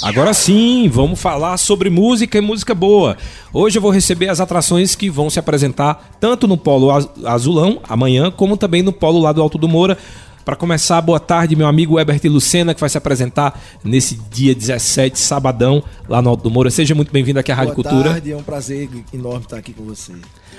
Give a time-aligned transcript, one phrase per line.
[0.00, 3.16] Agora sim, vamos falar sobre música e música boa.
[3.52, 6.88] Hoje eu vou receber as atrações que vão se apresentar tanto no Polo
[7.24, 9.98] Azulão, amanhã, como também no Polo lá do Alto do Moura.
[10.44, 15.18] Para começar, boa tarde, meu amigo Herbert Lucena, que vai se apresentar nesse dia 17,
[15.18, 16.70] sabadão, lá no Alto do Moura.
[16.70, 17.96] Seja muito bem-vindo aqui à Rádio Cultura.
[17.96, 20.12] Boa tarde, é um prazer enorme estar aqui com você.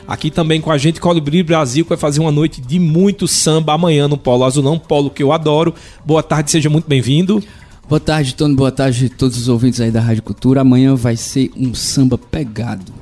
[0.05, 3.73] Aqui também com a gente, Colibri Brasil, que vai fazer uma noite de muito samba
[3.73, 5.73] amanhã no Polo Azulão, polo que eu adoro.
[6.05, 7.41] Boa tarde, seja muito bem-vindo.
[7.89, 8.53] Boa tarde, Tony.
[8.53, 10.61] Boa tarde a todos os ouvintes aí da Rádio Cultura.
[10.61, 12.93] Amanhã vai ser um samba pegado.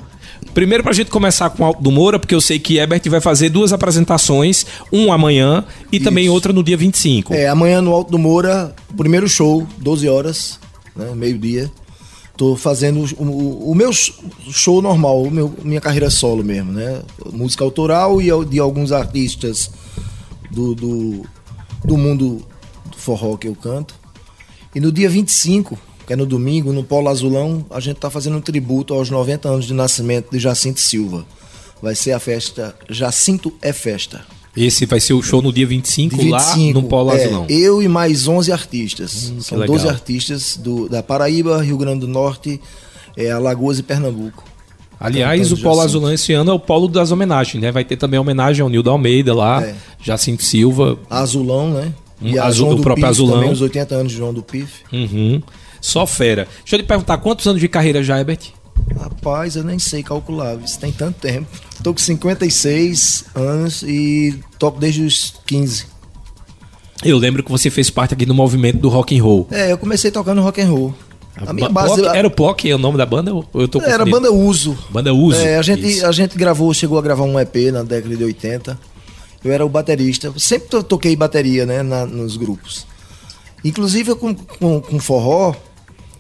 [0.54, 3.20] Primeiro pra gente começar com o Alto do Moura, porque eu sei que Ebert vai
[3.20, 6.06] fazer duas apresentações, um amanhã e Isso.
[6.06, 7.34] também outra no dia 25.
[7.34, 10.58] É, amanhã no Alto do Moura, primeiro show, 12 horas,
[10.96, 11.70] né, meio-dia.
[12.38, 17.02] Tô fazendo o, o, meu show normal, o meu, minha carreira solo mesmo, né?
[17.34, 19.70] Música autoral e de alguns artistas
[20.50, 21.26] do, do,
[21.84, 22.42] do mundo
[22.90, 24.07] do forró que eu canto.
[24.78, 28.38] E no dia 25, que é no domingo, no Polo Azulão, a gente está fazendo
[28.38, 31.26] um tributo aos 90 anos de nascimento de Jacinto Silva.
[31.82, 34.24] Vai ser a festa Jacinto é Festa.
[34.56, 37.48] Esse vai ser o show no dia 25, 25 lá no Polo é, Azulão.
[37.50, 39.32] Eu e mais 11 artistas.
[39.32, 42.62] Hum, São 12 artistas do, da Paraíba, Rio Grande do Norte,
[43.16, 44.44] é, Alagoas e Pernambuco.
[45.00, 47.72] Aliás, o Polo Azulão esse ano é o polo das homenagens, né?
[47.72, 49.74] Vai ter também homenagem ao Nildo Almeida lá, é.
[50.00, 51.00] Jacinto Silva.
[51.10, 51.92] Azulão, né?
[52.22, 53.36] E azul, do, próprio Pif, Azulão.
[53.36, 54.82] Também, os 80 anos de João do Pif.
[54.92, 55.42] Uhum.
[55.80, 56.48] Só fera.
[56.60, 58.52] Deixa eu te perguntar, quantos anos de carreira já, Herbert?
[59.00, 61.48] Rapaz, eu nem sei calcular, isso tem tanto tempo.
[61.84, 65.86] Tô com 56 anos e toco desde os 15.
[67.04, 69.48] Eu lembro que você fez parte aqui do movimento do rock and roll.
[69.52, 70.94] É, eu comecei tocando rock and roll.
[71.46, 73.32] A, minha base era o POC, é o nome da banda?
[73.54, 74.76] Eu tô era banda Uso.
[74.90, 75.40] Banda Uso.
[75.40, 78.80] É, a gente a gente gravou, chegou a gravar um EP na década de 80
[79.48, 80.34] eu era o baterista.
[80.38, 82.86] Sempre toquei bateria, né, na, nos grupos.
[83.64, 85.56] Inclusive com, com, com forró,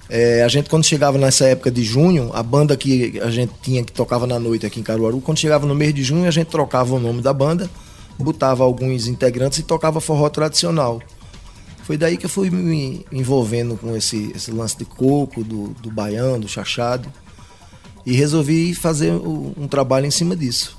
[0.09, 3.83] é, a gente quando chegava nessa época de junho, a banda que a gente tinha
[3.83, 6.48] que tocava na noite aqui em Caruaru, quando chegava no mês de junho, a gente
[6.48, 7.70] trocava o nome da banda,
[8.17, 11.02] botava alguns integrantes e tocava forró tradicional.
[11.83, 15.89] Foi daí que eu fui me envolvendo com esse, esse lance de coco, do, do
[15.89, 17.11] baiano, do chachado.
[18.05, 20.77] E resolvi fazer um trabalho em cima disso.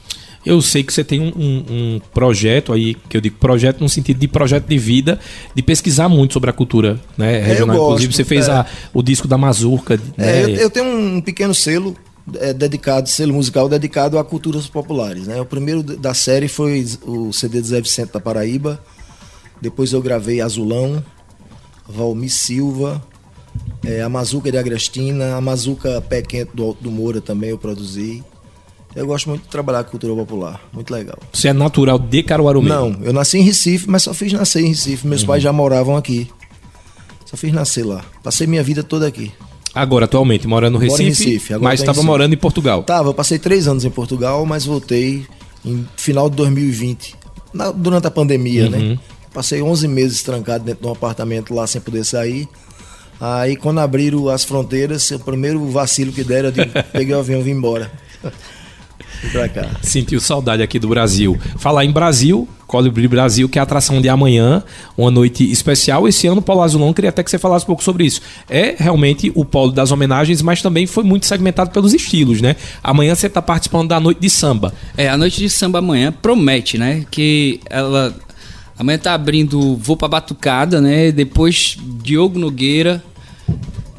[0.48, 3.88] Eu sei que você tem um, um, um, projeto aí, que eu digo projeto no
[3.88, 5.20] sentido de projeto de vida,
[5.54, 7.76] de pesquisar muito sobre a cultura né, regional.
[7.76, 8.52] É, gosto, Inclusive, você fez é.
[8.52, 10.00] a, o disco da Mazurca.
[10.16, 10.42] É, né?
[10.44, 11.94] eu, eu, tenho um pequeno selo
[12.36, 15.26] é, dedicado, selo musical dedicado a culturas populares.
[15.26, 15.38] Né?
[15.38, 18.82] O primeiro da série foi o CD de Zé Vicente da Paraíba.
[19.60, 21.04] Depois eu gravei Azulão,
[21.86, 23.02] Valmir Silva,
[23.84, 27.58] é, a Mazuca de Agrestina, a Mazuca Pé Quente do Alto do Moura também eu
[27.58, 28.24] produzi.
[28.96, 31.18] Eu gosto muito de trabalhar com cultura popular, muito legal.
[31.32, 32.90] Você é natural de Caruaru mesmo?
[32.90, 35.06] Não, eu nasci em Recife, mas só fiz nascer em Recife.
[35.06, 35.28] Meus uhum.
[35.28, 36.28] pais já moravam aqui.
[37.24, 38.02] Só fiz nascer lá.
[38.22, 39.30] Passei minha vida toda aqui.
[39.74, 42.82] Agora, atualmente, morando no Recife, Recife mas estava morando em Portugal?
[42.82, 45.26] Tava, eu passei três anos em Portugal, mas voltei
[45.64, 47.14] em final de 2020,
[47.52, 48.78] na, durante a pandemia, né?
[48.78, 48.88] uhum.
[48.90, 48.98] né?
[49.32, 52.48] Passei 11 meses trancado dentro de um apartamento lá sem poder sair.
[53.20, 57.42] Aí, quando abriram as fronteiras, o primeiro vacilo que deram, eu peguei o avião e
[57.42, 57.92] vim embora.
[59.32, 59.68] Pra cá.
[59.82, 61.38] Sentiu saudade aqui do Brasil.
[61.56, 64.62] Falar em Brasil, Colibri Brasil, que é a atração de amanhã,
[64.96, 66.06] uma noite especial.
[66.06, 68.20] Esse ano, Polo Azulão, queria até que você falasse um pouco sobre isso.
[68.48, 72.56] É realmente o polo das homenagens, mas também foi muito segmentado pelos estilos, né?
[72.84, 74.74] Amanhã você está participando da noite de samba.
[74.96, 77.06] É, a noite de samba amanhã promete, né?
[77.10, 78.14] Que ela.
[78.78, 81.10] Amanhã tá abrindo Vou pra Batucada, né?
[81.10, 83.02] Depois Diogo Nogueira,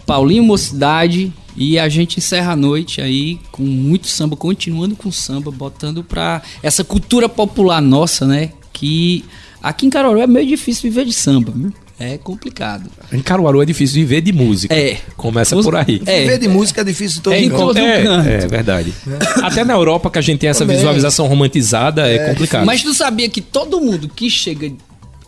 [0.05, 5.51] Paulinho Mocidade e a gente encerra a noite aí com muito samba, continuando com samba,
[5.51, 8.51] botando pra essa cultura popular nossa, né?
[8.71, 9.25] Que
[9.61, 11.73] aqui em Caruaru é meio difícil viver de samba, viu?
[11.99, 12.89] É complicado.
[13.11, 14.73] Em Caruaru é difícil viver de música.
[14.73, 14.99] É.
[15.17, 16.01] Começa por aí.
[16.05, 16.21] É.
[16.21, 18.29] Viver de música é difícil todo é, em todo é, canto.
[18.29, 18.93] É verdade.
[19.05, 19.45] É.
[19.45, 20.77] Até na Europa que a gente tem essa Também.
[20.77, 22.15] visualização romantizada é.
[22.15, 22.29] é.
[22.29, 22.65] complicado.
[22.65, 24.71] Mas tu sabia que todo mundo que chega.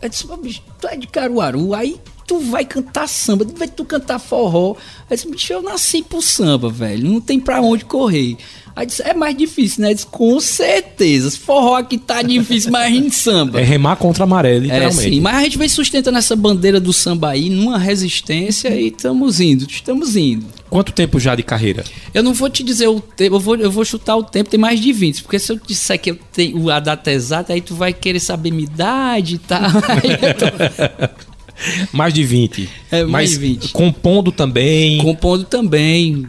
[0.00, 1.96] É disse, tu é de Caruaru, aí
[2.32, 4.74] tu vai cantar samba, vai tu cantar forró.
[5.10, 7.06] Aí disse, bicho, eu nasci pro samba, velho.
[7.06, 8.38] Não tem pra onde correr.
[8.74, 9.92] Aí disse, é mais difícil, né?
[9.92, 11.30] Disse, com certeza.
[11.30, 13.60] Forró aqui tá difícil, mas em samba.
[13.62, 15.08] É remar contra a maré, literalmente.
[15.08, 15.20] É, sim.
[15.20, 19.66] Mas a gente vem sustentando essa bandeira do samba aí, numa resistência, e estamos indo,
[19.68, 20.46] estamos indo.
[20.70, 21.84] Quanto tempo já de carreira?
[22.14, 24.58] Eu não vou te dizer o tempo, eu vou, eu vou chutar o tempo, tem
[24.58, 25.22] mais de 20.
[25.22, 28.50] Porque se eu disser que eu tenho a data exata, aí tu vai querer saber
[28.50, 29.60] minha idade e tal.
[31.92, 32.68] mais de 20.
[32.90, 33.72] É, mais de 20.
[33.72, 34.98] Compondo também.
[34.98, 36.26] Compondo também.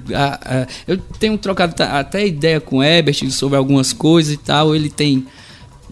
[0.87, 4.75] eu tenho trocado até ideia com o Ebert sobre algumas coisas e tal.
[4.75, 5.25] Ele tem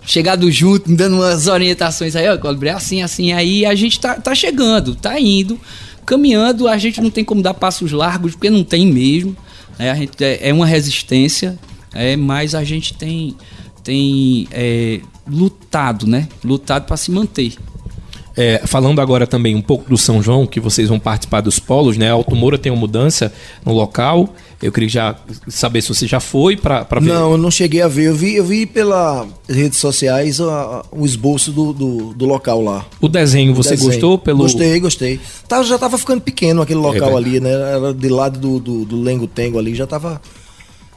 [0.06, 4.34] chegado junto, dando umas orientações aí, ó, Colibri, assim, assim, aí a gente tá, tá
[4.34, 5.60] chegando, tá indo.
[6.06, 9.36] caminhando, a gente não tem como dar passos largos, porque não tem mesmo.
[9.78, 9.92] Né?
[9.92, 11.58] A gente é, é uma resistência,
[11.94, 13.36] é, mas a gente tem,
[13.84, 16.28] tem é, lutado, né?
[16.44, 17.54] Lutado para se manter.
[18.36, 21.98] É, falando agora também um pouco do São João, que vocês vão participar dos polos,
[21.98, 22.10] né?
[22.10, 23.32] Alto Moura tem uma mudança
[23.66, 24.30] no local.
[24.62, 25.16] Eu queria já
[25.48, 27.02] saber se você já foi para ver.
[27.02, 28.06] Não, eu não cheguei a ver.
[28.06, 32.86] Eu vi, eu vi pelas redes sociais o esboço do, do, do local lá.
[33.02, 33.90] O desenho, você Desenho.
[33.90, 34.18] gostou?
[34.18, 34.40] Pelo...
[34.40, 35.20] Gostei, gostei.
[35.48, 37.52] Tá, já tava ficando pequeno aquele local É, ali, né?
[37.52, 40.22] Era de lado do, do, do Lengo Tengo ali, já tava.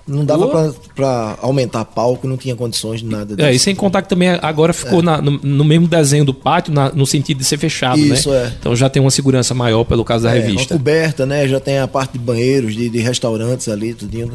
[0.07, 0.49] Não dava Oh.
[0.51, 3.49] pra, pra aumentar palco, não tinha condições de nada disso.
[3.49, 6.75] É, e sem contar que também agora ficou na- no, no mesmo desenho do pátio,
[6.75, 8.37] na- no sentido de ser fechado, Isso, né?
[8.45, 8.53] é.
[8.61, 10.75] Então já tem uma segurança maior pelo caso da É, uma revista.
[10.75, 11.49] coberta, né?
[11.49, 14.31] Já tem a parte de banheiros, de, de restaurantes ali, tudinho.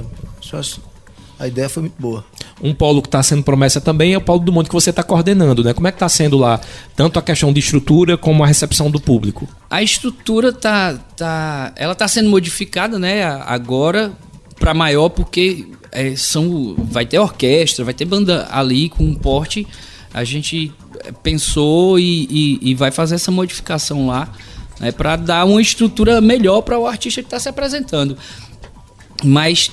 [0.51, 0.81] Acho-
[1.42, 2.25] A ideia foi muito boa.
[2.62, 5.01] Um polo que está sendo promessa também é o polo do monte que você está
[5.04, 5.71] coordenando, né?
[5.74, 6.60] Como é que está sendo lá,
[6.98, 9.48] tanto a questão de estrutura como a recepção do público?
[9.69, 13.24] A estrutura tá, tá, ela tá sendo modificada, né?
[13.45, 14.12] Agora
[14.59, 19.65] para maior porque é, são, vai ter orquestra, vai ter banda ali com um porte.
[20.13, 20.71] A gente
[21.03, 24.31] é, pensou e, e- e vai fazer essa modificação lá,
[24.79, 24.91] né?
[24.91, 28.17] Para dar uma estrutura melhor para o artista que está se apresentando.
[29.23, 29.71] Mas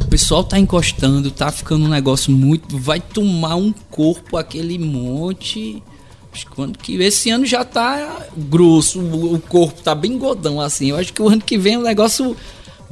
[0.00, 2.78] o pessoal tá encostando, tá ficando um negócio muito.
[2.78, 5.82] Vai tomar um corpo aquele monte.
[6.54, 10.90] Quando que esse ano já tá grosso, o corpo tá bem godão assim.
[10.90, 12.34] Eu acho que o ano que vem o negócio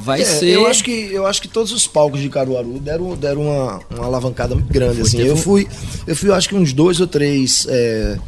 [0.00, 0.49] vai É, ser.
[0.49, 4.05] Eu acho que eu acho que todos os palcos de Caruaru deram, deram uma, uma
[4.06, 4.97] alavancada muito grande.
[4.97, 5.17] Foi, assim.
[5.19, 5.69] teve Eu fui,
[6.06, 8.19] eu fui, acho que uns dois ou três é,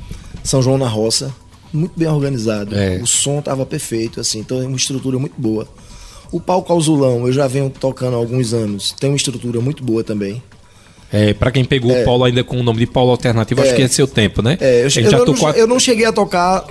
[0.44, 1.34] São João na Roça,
[1.72, 2.76] muito bem organizado.
[2.76, 2.98] É.
[3.02, 5.66] O som tava perfeito, assim, então é uma estrutura muito boa.
[6.30, 10.02] O palco Azulão, eu já venho tocando há alguns anos, tem uma estrutura muito boa
[10.02, 10.42] também.
[11.12, 13.74] É, para quem pegou o polo ainda com o nome de polo alternativo, acho É.
[13.74, 14.56] que é seu tempo, né?
[14.58, 16.64] É, eu, eu já não, eu não cheguei a tocar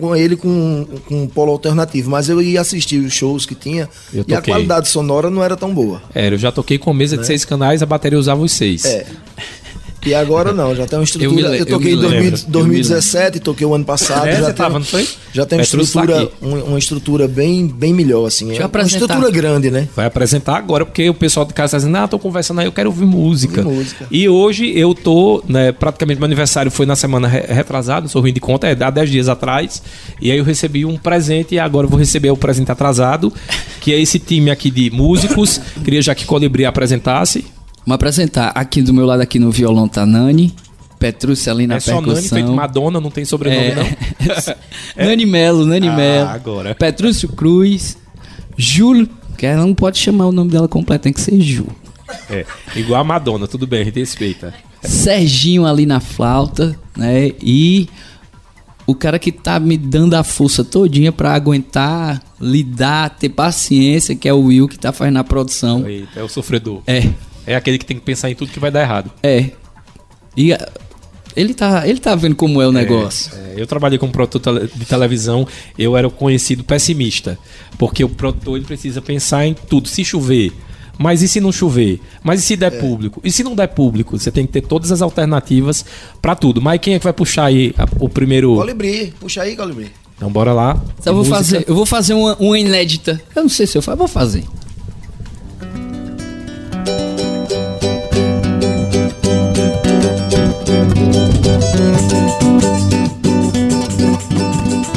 [0.00, 3.88] com ele com, com um polo alternativo, mas eu ia assistir os shows que tinha
[4.26, 6.02] e a qualidade sonora não era tão boa.
[6.14, 8.84] É, eu já toquei com mesa de seis canais, a bateria usava os seis.
[8.84, 9.06] É.
[10.06, 11.30] E agora não, já tem uma estrutura.
[11.30, 13.74] Eu me Eu, le- eu toquei me em 2000 lembro, eu me 2017, toquei o
[13.74, 14.26] ano passado.
[14.26, 15.06] É, já você tem, tava, não foi?
[15.32, 16.32] Já tem uma Petrus tá estrutura, aqui.
[16.40, 18.46] uma, uma estrutura bem, bem melhor, assim.
[18.46, 19.04] Deixa eu é uma apresentar.
[19.04, 19.88] estrutura grande, né?
[19.94, 22.72] Vai apresentar agora, porque o pessoal de casa tá dizendo, ah, tô conversando aí, eu
[22.72, 23.60] quero ouvir música.
[23.62, 24.06] Ouvir música.
[24.10, 28.32] E hoje eu tô, né, praticamente meu aniversário foi na semana re- retrasada, sou ruim
[28.32, 29.82] de conta, é há 10 dias atrás.
[30.20, 33.32] E aí eu recebi um presente e agora eu vou receber o presente atrasado,
[33.82, 35.60] que é esse time aqui de músicos.
[35.84, 37.44] Queria já que Colibri apresentasse.
[37.90, 38.52] Vamos apresentar.
[38.54, 40.54] Aqui do meu lado, aqui no violão tá Nani.
[40.96, 42.38] Petrúcia ali na é só Nani, percussão.
[42.38, 43.74] feito Madonna, não tem sobrenome É.
[43.74, 43.84] não.
[45.06, 46.28] Nani Melo, Nani Ah, Melo.
[46.28, 46.74] agora.
[46.76, 47.96] Petrúcio Cruz.
[48.56, 49.08] Júlio.
[49.36, 51.66] Que ela não pode chamar o nome dela completo, tem que ser Ju.
[52.28, 52.44] É,
[52.76, 54.54] igual a Madonna, tudo bem, a gente respeita.
[54.82, 57.32] Serginho ali na flauta, né?
[57.42, 57.88] E
[58.86, 64.28] o cara que tá me dando a força todinha pra aguentar, lidar, ter paciência, que
[64.28, 65.88] é o Will que tá fazendo a produção.
[65.88, 66.82] Eita, é o sofredor.
[66.86, 67.08] É,
[67.46, 69.10] É aquele que tem que pensar em tudo que vai dar errado.
[69.22, 69.50] é.
[70.36, 70.68] E ah,
[71.34, 73.32] ele tá, ele tá vendo como é o negócio.
[73.36, 75.46] É, eu trabalhei como produtor de televisão,
[75.78, 77.36] eu era o conhecido pessimista,
[77.78, 79.88] porque o produtor ele precisa pensar em tudo.
[79.88, 80.52] Se chover,
[80.98, 82.00] mas e se não chover?
[82.22, 83.20] Mas e se der público?
[83.24, 84.16] E se não der público?
[84.18, 85.84] Você tem que ter todas as alternativas
[86.22, 86.60] pra tudo.
[86.62, 88.54] Mas quem é que vai puxar aí a- o primeiro?
[88.54, 89.90] Colibri, puxa aí, Colibri.
[90.16, 90.80] Então bora lá.
[91.00, 93.20] Então eu vou fazer, eu vou fazer uma, uma inédita.
[93.34, 94.44] Eu não sei se eu faço, vou fazer.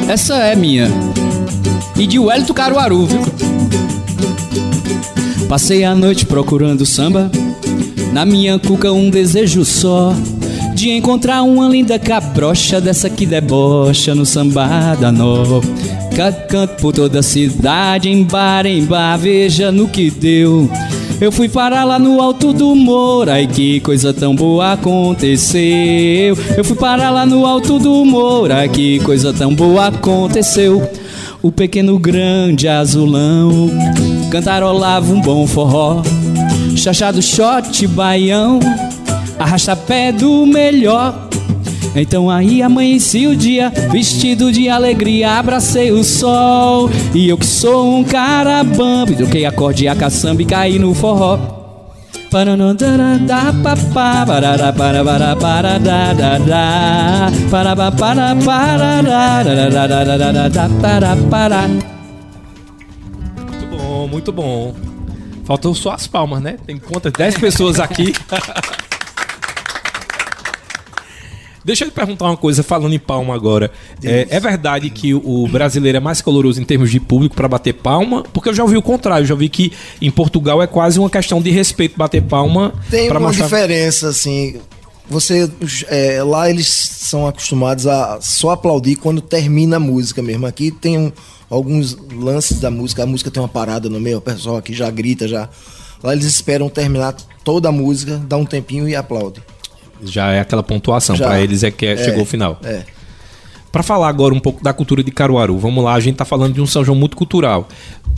[0.07, 0.87] Essa é minha.
[1.97, 3.21] E de Wellington Caruaru, viu?
[5.47, 7.31] Passei a noite procurando samba.
[8.11, 10.13] Na minha cuca um desejo só.
[10.73, 15.61] De encontrar uma linda cabrocha dessa que debocha no samba da nó.
[16.15, 20.69] Ca- Canto por toda a cidade, em bar, em bar, veja no que deu.
[21.21, 26.37] Eu fui parar lá no alto do morro, ai que coisa tão boa aconteceu.
[26.57, 30.85] Eu fui parar lá no alto do morro, ai que coisa tão boa aconteceu.
[31.41, 33.69] O pequeno grande azulão
[34.31, 36.01] cantarolava um bom forró.
[36.75, 38.59] Chachado shot baião,
[39.39, 41.29] arrasta pé do melhor.
[41.95, 46.89] Então aí amanheci o dia, vestido de alegria, abracei o sol.
[47.13, 50.93] E eu que sou um cara bambi, troquei acorde e a caçamba e caí no
[50.93, 51.37] forró.
[63.37, 64.73] Muito bom, muito bom.
[65.45, 66.55] Faltam só as palmas, né?
[66.65, 67.13] Tem quantas?
[67.13, 68.13] 10 pessoas aqui.
[71.63, 73.71] Deixa eu te perguntar uma coisa, falando em palma agora.
[74.03, 77.73] É, é verdade que o brasileiro é mais caloroso em termos de público para bater
[77.73, 78.23] palma?
[78.33, 81.41] Porque eu já ouvi o contrário, já vi que em Portugal é quase uma questão
[81.41, 82.73] de respeito bater palma.
[82.89, 83.45] Tem uma mostrar...
[83.45, 84.59] diferença, assim.
[85.09, 85.49] Você.
[85.87, 90.45] É, lá eles são acostumados a só aplaudir quando termina a música mesmo.
[90.45, 91.11] Aqui tem um,
[91.49, 94.89] alguns lances da música, a música tem uma parada no meio, o pessoal aqui já
[94.89, 95.49] grita, já.
[96.01, 99.41] Lá eles esperam terminar toda a música, dá um tempinho e aplaude.
[100.05, 102.59] Já é aquela pontuação, para eles é que é, chegou o final.
[102.63, 102.83] É.
[103.71, 106.53] Para falar agora um pouco da cultura de Caruaru, vamos lá, a gente tá falando
[106.53, 107.67] de um São João muito cultural.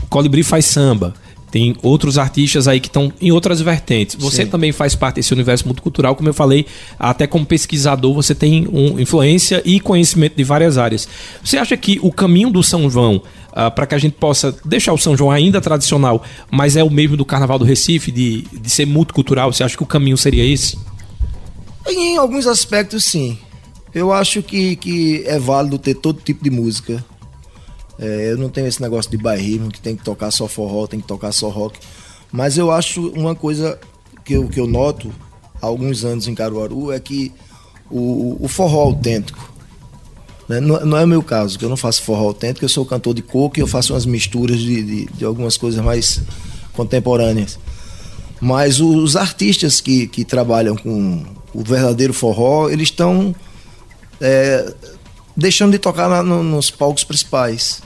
[0.04, 1.14] O Colibri faz samba,
[1.56, 4.18] tem outros artistas aí que estão em outras vertentes.
[4.20, 4.50] Você Sim.
[4.50, 6.66] também faz parte desse universo multicultural, como eu falei,
[7.00, 11.08] até como pesquisador você tem um, influência e conhecimento de várias áreas.
[11.42, 13.22] Você acha que o caminho do São João, uh,
[13.54, 16.90] ah, para que a gente possa deixar o São João ainda tradicional, mas é o
[16.90, 20.44] mesmo do Carnaval do Recife, de, de ser multicultural, você acha que o caminho seria
[20.44, 20.78] esse?
[21.88, 23.38] Em alguns aspectos, sim.
[23.94, 27.04] Eu acho que, que é válido ter todo tipo de música.
[27.98, 31.00] É, eu não tenho esse negócio de bairrismo, que tem que tocar só forró, tem
[31.00, 31.80] que tocar só rock.
[32.32, 33.80] Mas eu acho uma coisa
[34.26, 35.14] que eu, que eu noto
[35.62, 37.32] há alguns anos em Caruaru é que
[37.90, 39.54] o, o forró autêntico,
[40.50, 40.60] né?
[40.60, 43.14] não, não, é o meu caso, que eu não faço forró autêntico, eu sou cantor
[43.14, 46.22] de coco e eu faço umas misturas de, de, de algumas coisas mais
[46.74, 47.60] contemporâneas.
[48.42, 51.24] Mas os artistas que, que trabalham com
[51.56, 53.34] o verdadeiro forró, eles estão
[54.20, 54.74] é,
[55.36, 57.82] deixando de tocar na, no, nos palcos principais.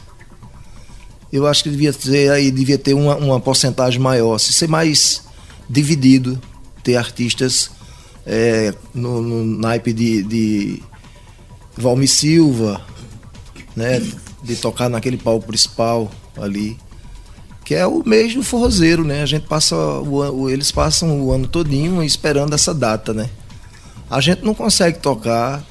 [1.31, 5.23] Eu acho que devia ter aí devia ter uma, uma porcentagem maior, se ser mais
[5.69, 6.41] dividido,
[6.83, 7.69] ter artistas
[8.25, 10.83] é, no, no, naipe de, de
[11.77, 12.81] Valmir Silva,
[13.75, 14.01] né,
[14.43, 16.75] de tocar naquele palco principal ali,
[17.63, 19.21] que é o mês do forrozeiro, né?
[19.21, 23.29] A gente passa o, eles passam o ano todinho esperando essa data, né?
[24.09, 25.63] A gente não consegue tocar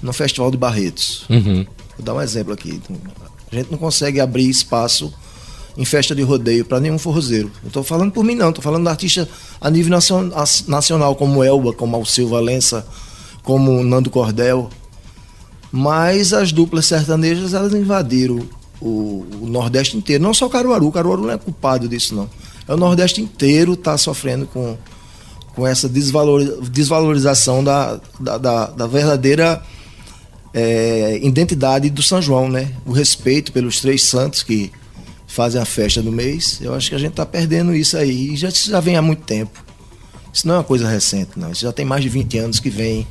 [0.00, 1.24] no Festival de Barretos.
[1.28, 1.66] Uhum.
[1.96, 2.80] Vou dar um exemplo aqui.
[3.50, 5.12] A gente não consegue abrir espaço
[5.76, 7.50] em festa de rodeio para nenhum forrozeiro.
[7.62, 8.48] Não estou falando por mim, não.
[8.48, 9.28] Estou falando de artista
[9.60, 9.98] a nível
[10.66, 12.86] nacional, como Elba, como Alceu Valença,
[13.42, 14.70] como Nando Cordel.
[15.70, 18.40] Mas as duplas sertanejas elas invadiram
[18.80, 20.22] o, o Nordeste inteiro.
[20.22, 20.90] Não só Caruaru.
[20.90, 22.28] Caruaru não é culpado disso, não.
[22.66, 24.76] É o Nordeste inteiro está sofrendo com
[25.56, 29.62] com essa desvalorização da, da, da, da verdadeira
[30.52, 32.70] é, identidade do São João, né?
[32.84, 34.70] O respeito pelos três santos que
[35.26, 36.58] fazem a festa do mês.
[36.60, 38.34] Eu acho que a gente está perdendo isso aí.
[38.34, 39.64] E já, já vem há muito tempo.
[40.30, 41.50] Isso não é uma coisa recente, não.
[41.50, 43.06] Isso já tem mais de 20 anos que vem,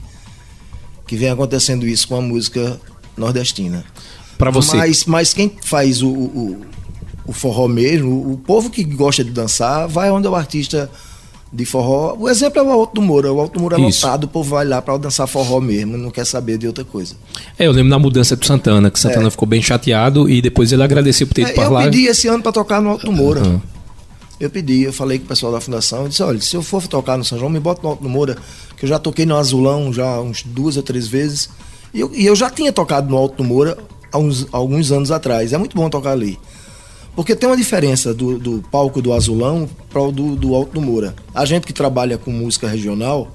[1.08, 2.80] que vem acontecendo isso com a música
[3.18, 3.84] nordestina.
[4.38, 4.78] Para você.
[4.78, 6.62] Mas, mas quem faz o, o,
[7.25, 10.92] o forró mesmo, o povo que gosta de dançar, vai onde o artista
[11.56, 12.16] de forró.
[12.20, 13.32] O exemplo é o Alto do Moura.
[13.32, 14.06] O Alto do Moura é Isso.
[14.06, 17.16] lotado, o povo vai lá para dançar forró mesmo, não quer saber de outra coisa.
[17.58, 19.32] É, eu lembro da mudança do Santana, que Santana é.
[19.32, 21.86] ficou bem chateado e depois ele agradeceu por ter ido é, para lá.
[21.86, 23.42] Eu pedi esse ano para tocar no Alto do Moura.
[23.42, 23.62] Uhum.
[24.38, 26.86] Eu pedi, eu falei com o pessoal da fundação, eu disse, olha, se eu for
[26.88, 28.36] tocar no São João, me bota no Alto do Moura,
[28.76, 31.50] que eu já toquei no Azulão já uns duas ou três vezes.
[31.94, 33.78] E eu, e eu já tinha tocado no Alto do Moura
[34.12, 35.54] há uns, alguns anos atrás.
[35.54, 36.38] É muito bom tocar ali.
[37.15, 40.81] Porque tem uma diferença do, do palco do Azulão para o do, do Alto do
[40.81, 41.15] Moura.
[41.34, 43.31] A gente que trabalha com música regional,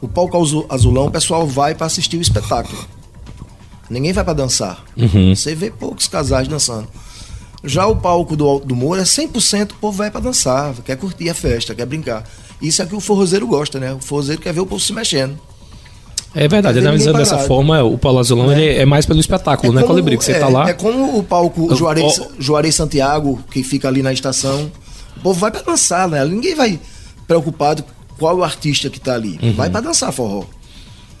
[0.00, 0.36] o palco
[0.70, 2.84] Azulão, o pessoal vai para assistir o espetáculo.
[3.90, 4.82] Ninguém vai para dançar.
[4.96, 5.34] Uhum.
[5.34, 6.88] Você vê poucos casais dançando.
[7.62, 10.96] Já o palco do Alto do Moura é 100% o povo vai para dançar, quer
[10.96, 12.24] curtir a festa, quer brincar.
[12.60, 13.92] Isso é que o forrozeiro gosta, né?
[13.92, 15.38] O forrozeiro quer ver o povo se mexendo.
[16.34, 18.78] É verdade, analisando dessa forma, o Paulo Azulão é.
[18.78, 20.16] é mais pelo espetáculo, é né, Colibri?
[20.16, 20.68] Que você é, tá lá.
[20.68, 24.70] É como o palco Juarez, Juarez Santiago, que fica ali na estação.
[25.16, 26.24] O povo vai para dançar, né?
[26.24, 26.80] Ninguém vai
[27.26, 27.84] preocupado
[28.18, 29.38] qual o artista que tá ali.
[29.42, 29.52] Uhum.
[29.52, 30.44] Vai para dançar forró.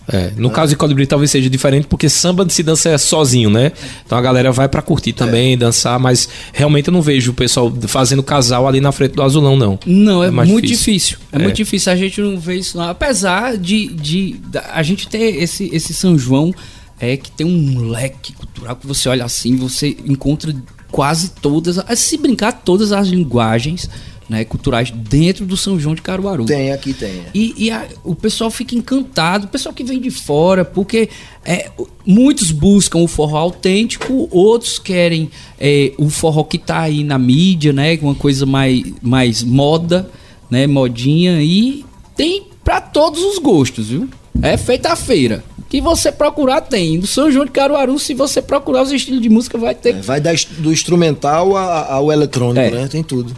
[0.08, 3.72] É, no caso de Colibri talvez seja diferente, porque samba se dança é sozinho, né?
[4.04, 5.56] Então a galera vai para curtir também, é.
[5.56, 9.56] dançar, mas realmente eu não vejo o pessoal fazendo casal ali na frente do azulão,
[9.56, 9.78] não.
[9.86, 11.18] Não, é, é muito difícil.
[11.18, 11.18] difícil.
[11.32, 12.88] É, é, muito difícil, a gente não vê isso não.
[12.88, 16.52] Apesar de, de, de a gente ter esse, esse São João
[16.98, 20.54] é que tem um leque cultural que você olha assim, você encontra
[20.90, 23.88] quase todas, se brincar todas as linguagens
[24.32, 26.46] né, culturais dentro do São João de Caruaru.
[26.46, 27.22] Tem, aqui tem.
[27.34, 31.10] E, e a, o pessoal fica encantado, o pessoal que vem de fora, porque
[31.44, 31.70] é,
[32.06, 37.74] muitos buscam o forró autêntico, outros querem é, o forró que está aí na mídia,
[37.74, 40.08] né, uma coisa mais, mais moda,
[40.50, 41.84] né, modinha, e
[42.16, 44.08] tem para todos os gostos, viu?
[44.40, 45.44] É feita a feira.
[45.68, 46.98] Que você procurar tem.
[46.98, 49.94] Do São João de Caruaru, se você procurar os estilos de música, vai ter.
[49.96, 52.70] É, vai do instrumental ao eletrônico, é.
[52.70, 52.88] né?
[52.88, 53.34] Tem tudo.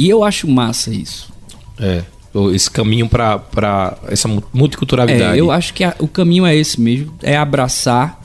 [0.00, 1.30] E eu acho massa isso.
[1.78, 2.02] É.
[2.54, 5.36] esse caminho para essa multiculturalidade?
[5.36, 8.18] É, eu acho que a, o caminho é esse mesmo, é abraçar,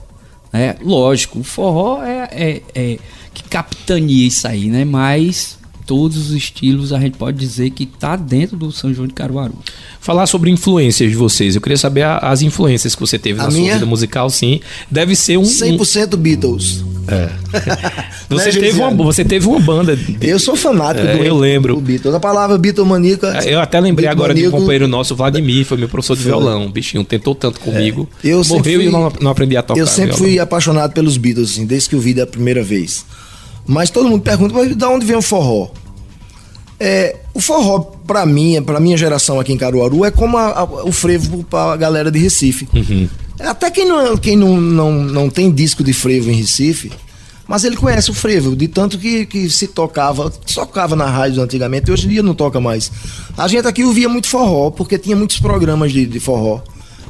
[0.53, 0.77] né?
[0.81, 2.97] Lógico, o forró é, é, é
[3.33, 4.85] que capitania isso aí, né?
[4.85, 9.13] Mas todos os estilos a gente pode dizer que está dentro do São João de
[9.13, 9.55] Caruaru.
[9.99, 11.55] Falar sobre influências de vocês.
[11.55, 13.65] Eu queria saber a, as influências que você teve a na minha?
[13.65, 14.59] sua vida musical, sim.
[14.89, 16.17] Deve ser um 100% um...
[16.17, 16.83] Beatles.
[17.07, 17.29] É.
[18.27, 19.95] você, né, teve uma, você teve uma banda.
[19.95, 20.17] De...
[20.21, 21.75] Eu sou fanático é, do Eu lembro.
[21.75, 22.13] Do Beatles.
[22.13, 23.41] A palavra Beatlemaníaca.
[23.43, 26.31] É, eu até lembrei agora de um companheiro nosso, Vladimir, foi meu professor de foi.
[26.31, 26.69] violão.
[26.71, 28.09] bichinho, tentou tanto comigo.
[28.23, 28.27] É.
[28.29, 29.79] Eu morreu fui, e eu não, não aprendi a tocar.
[29.79, 30.17] Eu sempre violão.
[30.17, 33.05] fui apaixonado pelos Beatles, assim, desde que eu vi da primeira vez.
[33.67, 35.69] Mas todo mundo pergunta, mas de onde vem o forró?
[36.79, 40.63] É, o forró, pra mim, pra minha geração aqui em Caruaru, é como a, a,
[40.63, 42.67] o frevo pra galera de Recife.
[42.73, 43.07] Uhum.
[43.39, 46.91] Até quem, não, quem não, não, não tem disco de frevo em Recife,
[47.47, 51.91] mas ele conhece o frevo, de tanto que, que se tocava, tocava na rádio antigamente,
[51.91, 52.91] hoje em dia não toca mais.
[53.37, 56.61] A gente aqui ouvia muito forró, porque tinha muitos programas de, de forró.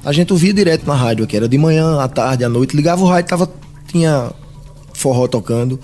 [0.03, 3.03] A gente ouvia direto na rádio aqui, era de manhã, à tarde, à noite, ligava
[3.03, 3.51] o rádio, tava,
[3.87, 4.31] tinha
[4.93, 5.79] forró tocando.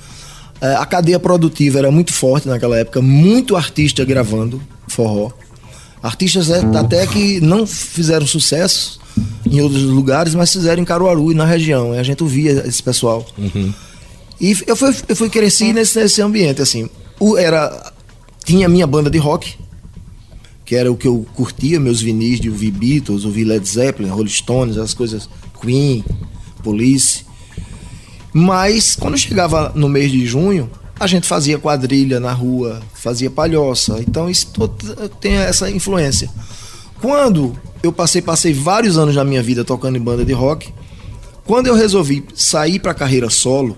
[0.62, 5.32] É, a cadeia produtiva era muito forte naquela época, muito artista gravando forró.
[6.04, 9.00] Artistas é, até que não fizeram sucesso
[9.46, 11.96] em outros lugares, mas fizeram em Caruaru e na região.
[11.96, 13.26] E a gente ouvia esse pessoal.
[13.38, 13.74] Uhum.
[14.40, 16.90] E eu fui, eu fui cresci nesse, nesse ambiente, assim.
[17.20, 17.92] O, era,
[18.46, 19.56] tinha minha banda de rock,
[20.66, 24.30] que era o que eu curtia, meus vinis de ouvir Beatles, ouvir Led Zeppelin, Rolling
[24.30, 26.04] Stones, as coisas, Queen,
[26.64, 27.26] Police.
[28.34, 30.70] Mas quando chegava no mês de junho,
[31.00, 34.00] a gente fazia quadrilha na rua, fazia palhoça.
[34.08, 34.52] Então isso
[35.20, 36.30] tem essa influência.
[37.02, 40.72] Quando eu passei, passei vários anos da minha vida tocando em banda de rock,
[41.44, 43.76] quando eu resolvi sair para carreira solo,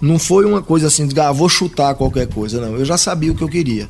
[0.00, 2.76] não foi uma coisa assim de ah, vou chutar qualquer coisa, não.
[2.76, 3.88] Eu já sabia o que eu queria.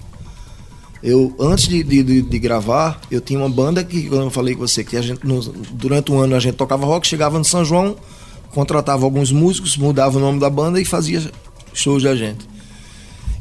[1.02, 4.66] Eu, antes de, de, de, gravar, eu tinha uma banda que, quando eu falei com
[4.66, 7.64] você, que a gente, no, durante um ano a gente tocava rock, chegava no São
[7.64, 7.96] João,
[8.56, 11.30] contratava alguns músicos, mudava o nome da banda e fazia
[11.74, 12.48] shows da gente.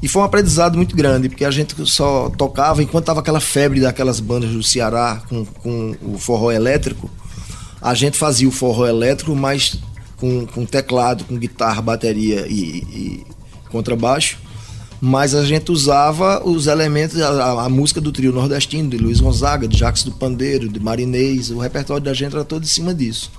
[0.03, 3.79] E foi um aprendizado muito grande, porque a gente só tocava enquanto tava aquela febre
[3.79, 7.10] daquelas bandas do Ceará com, com o forró elétrico.
[7.82, 9.80] A gente fazia o forró elétrico, mas
[10.17, 13.25] com, com teclado, com guitarra, bateria e, e
[13.69, 14.38] contrabaixo.
[14.99, 19.65] Mas a gente usava os elementos, a, a, música do trio nordestino, de Luiz Gonzaga,
[19.65, 23.32] de Jacques do Pandeiro, de Marinês, o repertório da gente era todo em cima disso.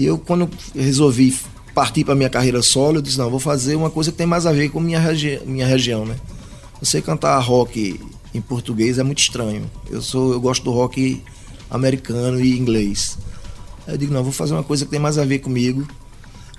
[0.00, 1.36] E eu, quando resolvi
[1.74, 4.46] partir para minha carreira solo, eu disse: não, vou fazer uma coisa que tem mais
[4.46, 6.16] a ver com minha, regi minha região, né?
[6.80, 8.00] Você cantar rock
[8.32, 9.70] em português é muito estranho.
[9.90, 11.22] Eu sou, eu gosto do rock
[11.70, 13.18] americano e inglês.
[13.86, 15.86] Aí eu digo: não, vou fazer uma coisa que tem mais a ver comigo.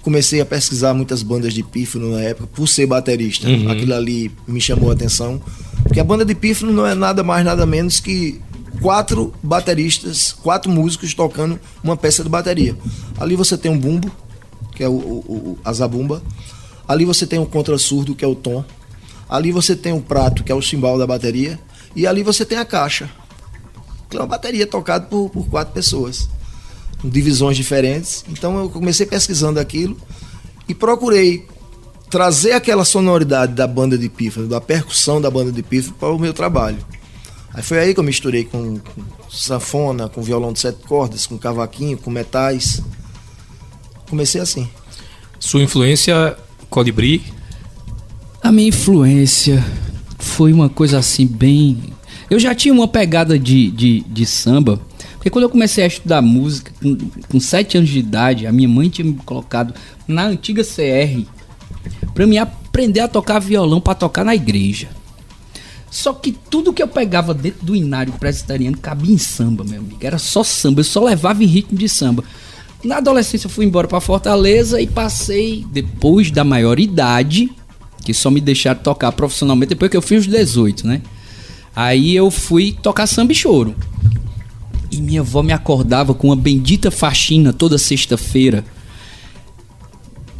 [0.03, 3.47] Comecei a pesquisar muitas bandas de pífano na época, por ser baterista.
[3.47, 3.71] Uhum.
[3.71, 5.41] Aquilo ali me chamou a atenção.
[5.81, 8.39] Porque a banda de pífano não é nada mais, nada menos que
[8.81, 12.75] quatro bateristas, quatro músicos tocando uma peça de bateria.
[13.19, 14.11] Ali você tem um bumbo,
[14.75, 16.21] que é o, o, o a zabumba.
[16.87, 18.65] Ali você tem um contrassurdo, que é o tom.
[19.29, 21.59] Ali você tem um prato, que é o cimbal da bateria.
[21.95, 23.09] E ali você tem a caixa,
[24.09, 26.27] que é uma bateria tocada por, por quatro pessoas,
[27.01, 28.25] com divisões diferentes.
[28.29, 29.95] Então eu comecei pesquisando aquilo
[30.67, 31.47] e procurei
[32.09, 36.19] trazer aquela sonoridade da banda de pífano, da percussão da banda de pífano para o
[36.19, 36.77] meu trabalho.
[37.53, 41.37] Aí foi aí que eu misturei com, com sanfona, com violão de sete cordas, com
[41.37, 42.81] cavaquinho, com metais.
[44.09, 44.69] Comecei assim.
[45.39, 46.37] Sua influência,
[46.69, 47.23] Colibri?
[48.41, 49.63] A minha influência
[50.17, 51.77] foi uma coisa assim bem.
[52.29, 54.79] Eu já tinha uma pegada de, de, de samba,
[55.15, 56.97] porque quando eu comecei a estudar música, com,
[57.29, 59.73] com sete anos de idade, a minha mãe tinha me colocado
[60.07, 61.25] na antiga CR
[62.13, 64.89] para me aprender a tocar violão para tocar na igreja.
[65.91, 69.97] Só que tudo que eu pegava dentro do inário presbiteriano cabia em samba, meu amigo.
[69.99, 72.23] Era só samba, eu só levava em ritmo de samba.
[72.81, 77.51] Na adolescência eu fui embora para Fortaleza e passei, depois da maioridade,
[78.05, 81.01] que só me deixaram tocar profissionalmente depois que eu fiz os 18, né?
[81.75, 83.75] Aí eu fui tocar samba e choro.
[84.89, 88.63] E minha avó me acordava com uma bendita faxina toda sexta-feira.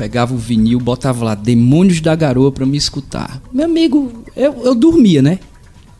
[0.02, 3.40] Pegava o vinil, botava lá Demônios da Garoa pra me escutar.
[3.54, 5.38] Meu amigo, eu, eu dormia, né?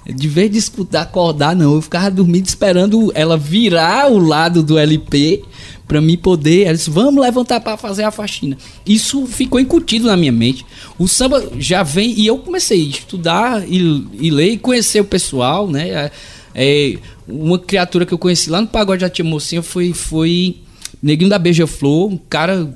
[0.08, 1.76] De vez de escutar, acordar, não.
[1.76, 5.44] Eu ficava dormindo esperando ela virar o lado do LP
[5.88, 6.64] para me poder.
[6.64, 8.58] Ela disse, vamos levantar para fazer a faxina.
[8.88, 10.66] Isso ficou incutido na minha mente.
[10.98, 12.20] O samba já vem.
[12.20, 15.90] E eu comecei a estudar e, e ler e conhecer o pessoal, né?
[15.90, 16.12] É,
[16.56, 20.58] é, uma criatura que eu conheci lá no Pagode da Tia Mocinha foi, foi
[21.04, 22.68] Neguinho da Beija-Flor, um cara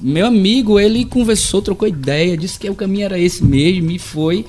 [0.00, 4.44] meu amigo, ele conversou, trocou ideia, disse que o caminho era esse mesmo e foi.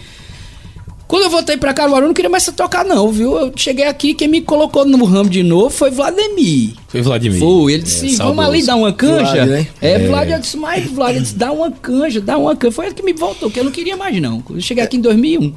[1.12, 3.38] Quando eu voltei pra Caruaru, eu não queria mais tocar, não, viu?
[3.38, 6.74] Eu cheguei aqui, quem me colocou no ramo de novo foi Vladimir.
[6.88, 7.38] Foi Vladimir.
[7.38, 9.26] Foi, ele disse, É, vamos ali dar uma canja.
[9.26, 9.68] Vlad, né?
[9.82, 12.72] É, Vlad, eu disse, mas Vlad, disse, dá uma canja, dá uma canja.
[12.72, 14.42] Foi ele que me voltou, que eu não queria mais, não.
[14.50, 15.54] Eu cheguei aqui em 2001.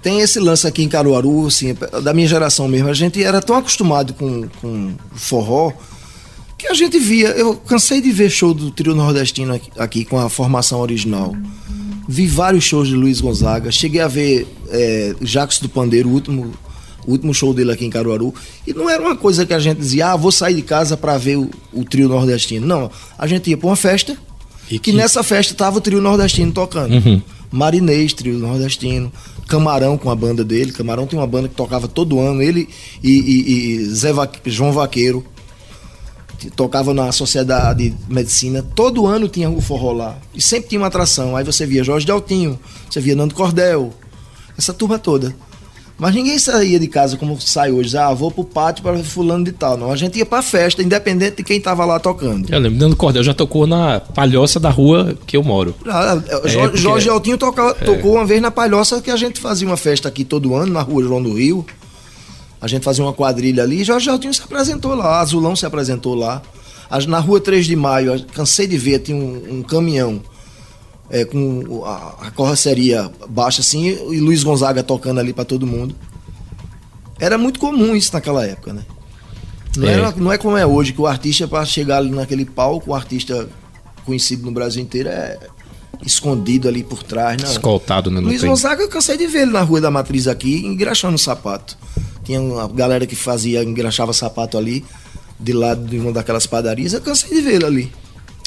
[0.00, 1.74] Tem esse lance aqui em Caruaru, assim,
[2.04, 2.88] da minha geração mesmo.
[2.88, 5.72] A gente era tão acostumado com, com forró
[6.62, 7.28] que a gente via.
[7.28, 11.34] Eu cansei de ver show do trio nordestino aqui, aqui com a formação original.
[12.08, 13.70] Vi vários shows de Luiz Gonzaga.
[13.70, 16.52] Cheguei a ver é, Jacques do Pandeiro, o último,
[17.06, 18.34] o último show dele aqui em Caruaru.
[18.66, 21.16] E não era uma coisa que a gente dizia, ah, vou sair de casa para
[21.18, 22.66] ver o, o trio nordestino.
[22.66, 24.16] Não, a gente ia para uma festa
[24.70, 26.94] E que que- nessa festa tava o trio nordestino tocando.
[26.94, 27.22] Uhum.
[27.50, 29.12] Marinês, trio nordestino.
[29.46, 30.72] Camarão com a banda dele.
[30.72, 32.40] Camarão tem uma banda que tocava todo ano.
[32.42, 32.68] Ele
[33.02, 34.10] e, e- e Zé
[34.46, 35.24] João Vaqueiro.
[36.50, 38.62] Tocava na Sociedade de Medicina.
[38.74, 40.16] Todo ano tinha o forró lá.
[40.34, 41.36] E sempre tinha uma atração.
[41.36, 42.58] Aí você via Jorge Deltinho,
[42.90, 43.92] você via Nando Cordel.
[44.58, 45.34] Essa turma toda.
[45.98, 47.96] Mas ninguém saía de casa como sai hoje.
[47.96, 49.76] Ah, vou pro pátio para fulano de tal.
[49.76, 52.52] Não, a gente ia pra festa, independente de quem tava lá tocando.
[52.52, 55.74] Eu lembro, Nando Cordel já tocou na palhoça da rua que eu moro.
[55.86, 59.38] Ah, É, Jorge, porque- Jorge Altinho toca- tocou uma vez na Palhoça que a gente
[59.38, 61.64] fazia uma festa aqui todo ano, na rua João do Rio.
[62.62, 66.14] A gente fazia uma quadrilha ali e Jorge Altinho se apresentou lá, Azulão se apresentou
[66.14, 66.40] lá.
[67.08, 70.22] Na rua 3 de maio, cansei de ver, tinha um, um caminhão
[71.10, 75.66] é, com o- a, a carroceria baixa assim e Luiz Gonzaga tocando ali pra todo
[75.66, 75.94] mundo.
[77.18, 78.82] Era muito comum isso naquela época, né?
[79.76, 79.92] Não, É.
[79.94, 82.94] era- não é como é hoje, que o artista, para chegar ali naquele palco, o
[82.94, 83.48] artista
[84.04, 85.38] conhecido no Brasil inteiro é
[86.04, 87.40] escondido ali por trás.
[87.42, 87.50] Não.
[87.50, 88.20] Escoltado, né?
[88.20, 88.48] Luiz tem.
[88.50, 91.76] Gonzaga, eu cansei de ver ele na Rua da Matriz aqui, engraxando sapato.
[92.24, 94.84] Tinha uma galera que fazia, engraxava sapato ali,
[95.38, 96.92] de lado de uma daquelas padarias.
[96.92, 97.92] Eu cansei de ver ele ali.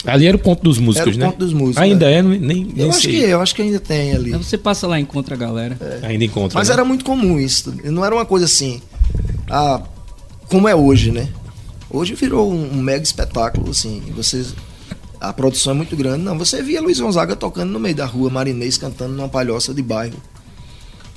[0.06, 1.26] Ali era o ponto dos músicos, Era o né?
[1.26, 2.14] ponto dos músicos, Ainda né?
[2.14, 3.12] é, nem, nem Eu acho sei.
[3.12, 4.34] que eu acho que ainda tem ali.
[4.34, 5.78] Aí você passa lá e encontra a galera.
[6.04, 6.58] Ainda encontra.
[6.60, 6.74] Mas né?
[6.76, 7.74] era muito comum isso.
[7.86, 8.82] Não era uma coisa assim,
[9.50, 9.82] ah,
[10.48, 11.28] como é hoje, né?
[11.90, 14.04] Hoje virou um, um mega espetáculo, assim.
[14.16, 14.46] Você,
[15.20, 16.24] a produção é muito grande.
[16.24, 19.82] Não, você via Luiz Gonzaga tocando no meio da rua, Marinês cantando numa palhoça de
[19.82, 20.18] bairro.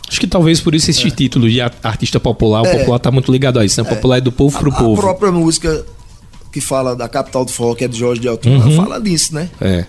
[0.09, 2.79] Acho que talvez por isso esse título de artista popular, o É.
[2.79, 3.89] popular tá muito ligado a isso, né?
[3.89, 5.01] O popular é do povo pro a, povo.
[5.01, 5.85] A própria música
[6.51, 8.73] que fala da capital do forró, que é de Jorge de Altinho, Uhum.
[8.73, 9.51] ela fala disso, né?
[9.61, 9.85] É.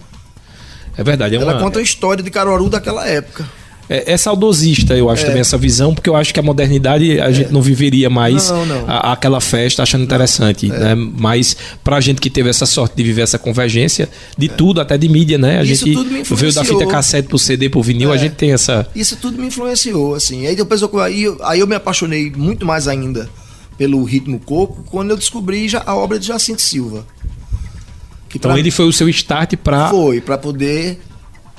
[0.97, 3.49] É verdade, é Ela uma, conta a história de Caruaru daquela época.
[3.89, 5.25] É, é saudosista, eu acho É.
[5.25, 8.65] também essa visão, porque eu acho que a modernidade a gente não viveria mais Não,
[8.65, 8.85] não.
[8.87, 10.93] a- aquela festa achando interessante, né?
[10.95, 15.09] Mas pra gente que teve essa sorte de viver essa convergência de tudo, até de
[15.09, 15.59] mídia, né?
[15.59, 18.19] A Isso gente tudo me veio da fita cassete pro CD, pro vinil, a É.
[18.19, 20.45] gente tem essa Isso tudo me influenciou, assim.
[20.45, 23.27] Aí depois eu, aí, eu- aí eu me apaixonei muito mais ainda
[23.77, 27.05] pelo ritmo coco quando eu descobri já a obra de Jacinto Silva.
[28.27, 30.99] Que Então pra- ele foi o seu start pra Foi, para poder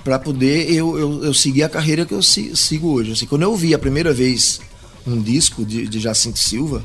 [0.04, 3.12] para poder eu, eu, eu seguir a carreira que eu si- sigo hoje.
[3.12, 4.60] Assim, quando eu vi a primeira vez
[5.06, 6.84] um disco de, de Jacinto Silva,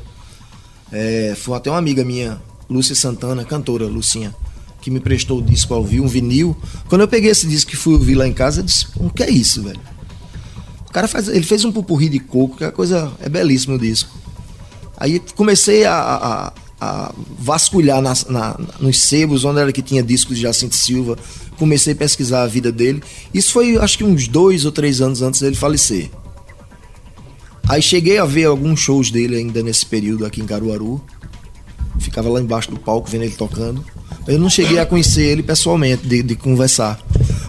[0.92, 4.34] é, foi até uma amiga minha, Lúcia Santana, cantora, Lucinha,
[4.80, 6.56] que me prestou o disco ao ouvir, um vinil.
[6.88, 9.22] Quando eu peguei esse disco e fui ouvir lá em casa, eu disse, o que
[9.22, 9.80] é isso, velho?
[10.88, 13.78] O cara faz, ele fez um pupurri de coco, que é coisa, é belíssimo o
[13.78, 14.10] disco.
[14.96, 20.36] Aí comecei a, a- a vasculhar nas- na- nos sebos, onde era que tinha discos
[20.36, 21.18] de Jacinto Silva.
[21.58, 23.02] Comecei a pesquisar a vida dele.
[23.32, 26.10] Isso foi, acho que uns dois ou três anos antes dele falecer.
[27.68, 31.02] Aí cheguei a ver alguns shows dele ainda nesse período aqui em Caruaru.
[31.98, 33.84] Ficava lá embaixo do palco vendo ele tocando.
[34.26, 37.00] Eu não cheguei a conhecer ele pessoalmente, de, de conversar.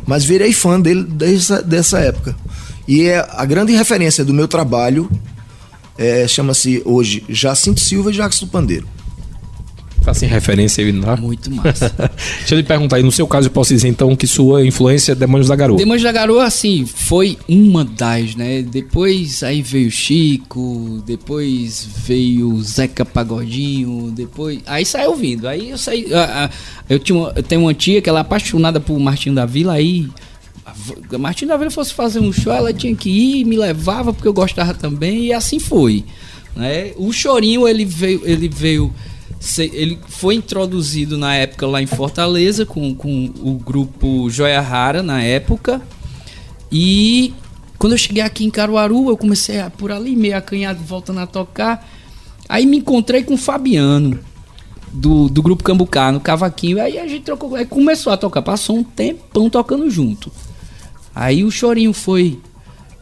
[0.06, 2.36] Mas virei fã dele desde essa- dessa época.
[2.88, 5.10] E é a grande referência do meu trabalho
[5.98, 8.88] é, chama-se hoje Jacinto Silva e Jacques do Pandeiro.
[10.08, 11.18] Tá sem referência aí, não?
[11.18, 11.94] Muito massa.
[12.40, 15.12] Deixa eu lhe perguntar aí, no seu caso eu posso dizer então que sua influência
[15.12, 15.78] é Demônios da Garoa.
[15.78, 18.62] Demônios da Garoa, assim, foi uma das, né?
[18.62, 24.60] Depois aí veio Chico, depois veio Zeca Pagodinho, depois.
[24.66, 25.46] Aí saiu ouvindo.
[25.46, 26.08] Aí eu saí.
[26.90, 30.08] eu, tinha eu tenho uma tia que ela é apaixonada por Martinho da Vila, aí.
[30.66, 34.28] a Martinho da Vila fosse fazer um show, ela tinha que ir, me levava porque
[34.28, 36.06] eu gostava também, e assim foi.
[36.56, 36.94] Né?
[36.96, 38.22] O Chorinho, ele veio.
[38.24, 38.94] Ele veio
[39.60, 45.22] ele foi introduzido na época lá em Fortaleza com, com o grupo Joia Rara na
[45.22, 45.82] época.
[46.72, 47.34] E
[47.78, 51.28] quando eu cheguei aqui em Caruaru, eu comecei a, por ali, meio acanhado, voltando a
[51.28, 51.88] tocar.
[52.50, 54.20] Aí me encontrei com o Fabiano,
[54.92, 56.82] do, do grupo Cambucá, no cavaquinho.
[56.82, 60.32] Aí a gente trocou, aí começou a tocar, passou um tempão tocando junto.
[61.14, 62.40] Aí o chorinho foi.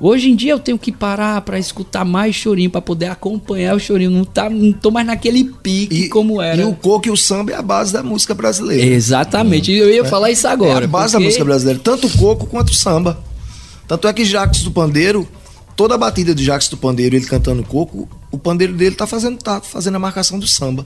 [0.08, 3.80] Hoje em dia eu tenho que parar pra escutar mais chorinho, pra poder acompanhar o
[3.80, 4.12] chorinho.
[4.12, 6.62] Não, tá, não tô mais naquele pique como era.
[6.62, 8.86] E o coco e o samba é a base da música brasileira.
[8.86, 10.86] Exatamente, eu ia falar isso agora.
[10.86, 13.18] é a base da porque- música brasileira, tanto o coco quanto o samba.
[13.88, 15.28] Tanto é que Jacques do Pandeiro
[15.76, 19.38] toda a batida de Jacques do pandeiro, ele cantando coco, o pandeiro dele tá fazendo,
[19.42, 20.86] tá fazendo a marcação do samba.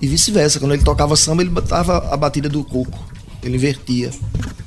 [0.00, 2.96] E vice-versa, quando ele tocava samba, ele botava a batida do coco.
[3.42, 4.10] Ele invertia.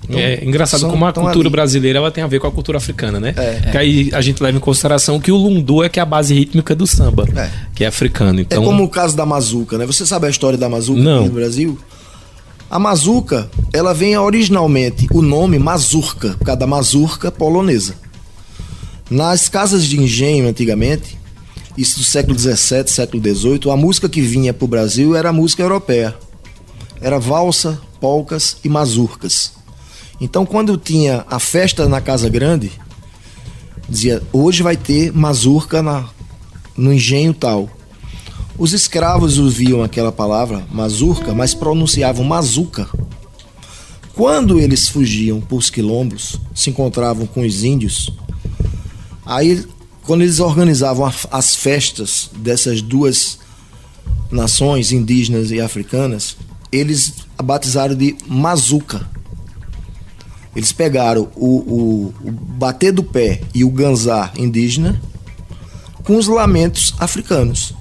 [0.04, 1.50] Então, é engraçado como a cultura ali.
[1.50, 3.34] brasileira ela tem a ver com a cultura africana, né?
[3.38, 3.72] É.
[3.72, 6.34] Que aí a gente leva em consideração que o lundu é que é a base
[6.34, 7.50] rítmica do samba, é.
[7.74, 8.40] que é africano.
[8.40, 8.62] É então...
[8.62, 9.86] É como o caso da mazuca, né?
[9.86, 11.26] Você sabe a história da mazuca Não.
[11.26, 11.78] no Brasil?
[12.70, 17.96] A mazuca, ela vem originalmente o nome mazurca, por causa da mazurca polonesa.
[19.10, 21.20] Nas casas de engenho antigamente,
[21.78, 25.34] isso do século XVII, século XVIII, a música que vinha para o Brasil era a
[25.34, 26.16] música europeia.
[27.02, 29.54] Era valsa, polcas e mazurcas.
[30.20, 32.72] Então, quando tinha a festa na Casa Grande,
[33.90, 36.08] dizia: hoje vai ter mazurca na,
[36.78, 37.68] no engenho tal.
[38.58, 42.88] Os escravos ouviam aquela palavra, mazurca, mas pronunciavam mazuca.
[44.14, 48.14] Quando eles fugiam por os quilombos, se encontravam com os índios,
[49.26, 49.66] aí,
[50.06, 53.40] quando eles organizavam as festas dessas duas
[54.30, 56.38] nações, indígenas e africanas,
[56.72, 59.08] eles a batizaram de mazuca.
[60.56, 65.02] Eles pegaram o, o, o bater do pé e o ganzar indígena
[66.04, 67.74] com os lamentos africanos.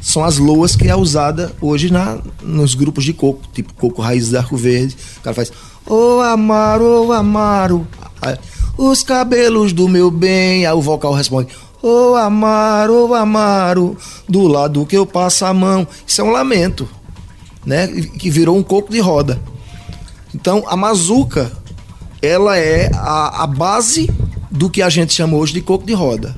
[0.00, 4.28] São as loas que é usada hoje na, nos grupos de coco, tipo coco raiz
[4.28, 4.96] de arco verde.
[5.18, 5.52] O cara faz,
[5.86, 7.86] ô oh, Amaro, ô oh, Amaro,
[8.76, 10.66] os cabelos do meu bem.
[10.66, 13.96] Aí o vocal responde, ô oh, Amaro, ô oh, Amaro,
[14.28, 15.86] do lado que eu passo a mão.
[16.06, 16.88] Isso é um lamento,
[17.64, 17.86] né?
[18.18, 19.40] Que virou um coco de roda.
[20.34, 21.52] Então a mazuca
[22.20, 24.08] ela é a, a base
[24.50, 26.34] do que a gente chama hoje de coco de roda.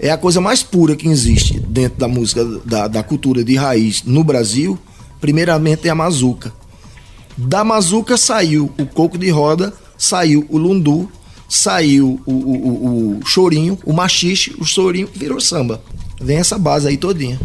[0.00, 4.02] É a coisa mais pura que existe dentro da música, da, da cultura de raiz
[4.02, 4.76] no Brasil.
[5.20, 6.52] Primeiramente é a mazuca.
[7.36, 11.08] Da mazuca saiu o coco de roda, saiu o lundu,
[11.48, 15.80] saiu o, o, o, o chorinho, o machixe, o chorinho, virou samba.
[16.20, 17.40] Vem essa base aí todinha.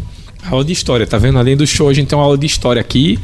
[0.50, 1.38] Aula de história, tá vendo?
[1.38, 3.18] Além do show, a gente tem uma aula de história aqui,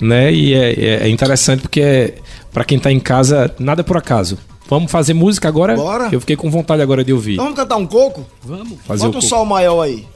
[0.00, 0.32] né?
[0.32, 2.14] E é, é, é interessante porque é,
[2.52, 4.38] para quem tá em casa, nada é por acaso.
[4.68, 5.76] Vamos fazer música agora?
[5.76, 6.08] Bora.
[6.10, 7.36] Eu fiquei com vontade agora de ouvir.
[7.36, 8.24] Vamos cantar um coco?
[8.42, 8.78] Vamos.
[8.86, 10.06] Fazer Bota um sol maior aí.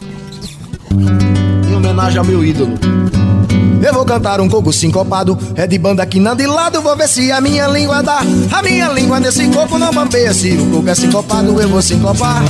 [1.68, 2.74] Em homenagem ao meu ídolo.
[3.82, 5.38] Eu vou cantar um coco sincopado.
[5.54, 8.20] É de banda aqui não de lado Vou ver se a minha língua dá.
[8.52, 10.32] A minha língua nesse coco não bambeia.
[10.32, 12.42] Se o coco é sincopado eu vou sincopar.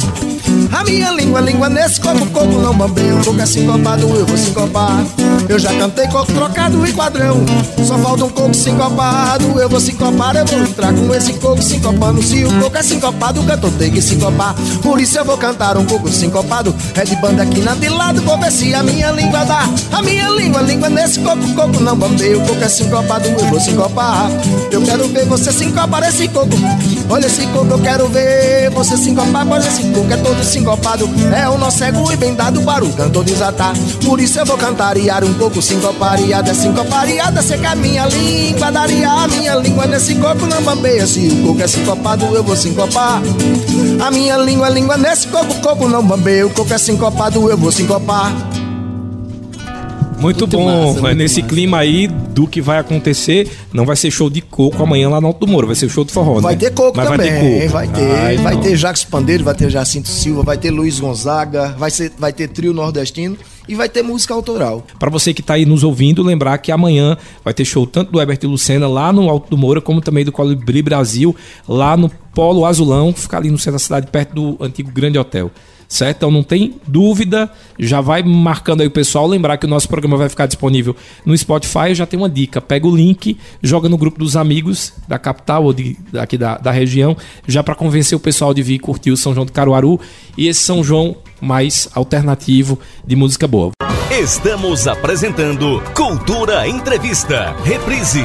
[0.72, 3.14] A minha língua, língua nesse coco, coco não bambeia.
[3.14, 5.04] O coco é sincopado, eu vou sincopar.
[5.48, 7.44] Eu já cantei coco trocado e quadrão.
[7.84, 12.22] Só falta um coco sincopado Eu vou sincopar, eu vou entrar com esse coco sincopando.
[12.22, 14.54] Se o coco é sincopado, o cantor tem que sincopar.
[14.82, 16.74] Por isso eu vou cantar um coco sincopado.
[16.94, 19.68] É de banda aqui na de lado, vou ver se a minha língua dá.
[19.92, 23.60] A minha língua, língua nesse coco, coco não bambeia O coco é sincopado, eu vou
[23.60, 24.30] sincopar.
[24.70, 26.56] Eu quero ver você sincopar esse coco.
[27.08, 31.08] Olha esse coco, eu quero ver você sincopar Pois esse coco é todo sincopado.
[31.34, 33.74] É o nosso cego e bem dado para o cantor desatar.
[34.04, 39.10] Por isso eu vou cantariar um pouco sincopariada Sincopariada, sei que a minha língua daria
[39.10, 43.22] A minha língua nesse coco não bambeia Se o coco é sincopado eu vou sincopar.
[44.04, 47.72] A minha língua, língua nesse coco, coco não bambeia O coco é sincopado eu vou
[47.72, 48.32] sincopar
[50.20, 50.94] muito, muito bom.
[51.00, 51.54] Massa, Nesse massa.
[51.54, 55.26] clima aí do que vai acontecer, não vai ser show de coco amanhã lá no
[55.28, 56.60] Alto do Moro, vai ser show de forró, Vai né?
[56.60, 57.72] ter coco Mas também, vai ter, coco.
[57.72, 58.10] vai ter.
[58.18, 62.12] Ai, vai ter Jacques Pandeiro, vai ter Jacinto Silva, vai ter Luiz Gonzaga, vai, ser,
[62.18, 63.36] vai ter trio nordestino
[63.68, 64.84] e vai ter música autoral.
[64.98, 68.20] Para você que tá aí nos ouvindo, lembrar que amanhã vai ter show tanto do
[68.20, 71.36] Herbert e Lucena lá no Alto do Moura, como também do Colibri Brasil,
[71.68, 75.18] lá no Polo Azulão, que fica ali no centro da cidade, perto do antigo Grande
[75.18, 75.50] Hotel
[75.88, 76.18] certo?
[76.18, 79.26] Então não tem dúvida, já vai marcando aí o pessoal.
[79.26, 81.94] Lembrar que o nosso programa vai ficar disponível no Spotify.
[81.94, 85.72] Já tenho uma dica: pega o link, joga no grupo dos amigos da capital ou
[85.72, 89.32] de, daqui da, da região, já para convencer o pessoal de vir curtir o São
[89.32, 89.98] João do Caruaru
[90.36, 93.72] e esse São João mais alternativo de música boa.
[94.10, 97.54] Estamos apresentando Cultura Entrevista.
[97.62, 98.24] Reprise.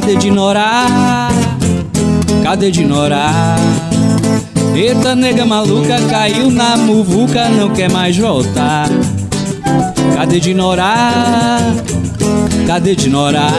[0.00, 1.28] Cadê de Norá?
[2.44, 3.56] Cadê de Norá?
[4.72, 8.88] Eita nega maluca, caiu na muvuca, não quer mais voltar.
[10.14, 11.58] Cadê de Norá?
[12.64, 13.50] Cadê de Norá?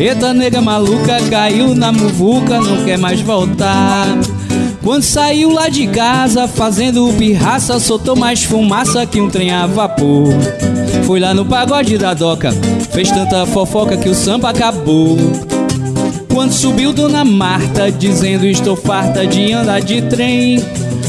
[0.00, 4.04] Eita nega maluca, caiu na muvuca, não quer mais voltar.
[4.88, 10.32] Quando saiu lá de casa, fazendo pirraça, soltou mais fumaça que um trem a vapor.
[11.04, 12.52] Foi lá no pagode da doca,
[12.90, 15.18] fez tanta fofoca que o samba acabou.
[16.32, 20.64] Quando subiu Dona Marta, dizendo estou farta de andar de trem.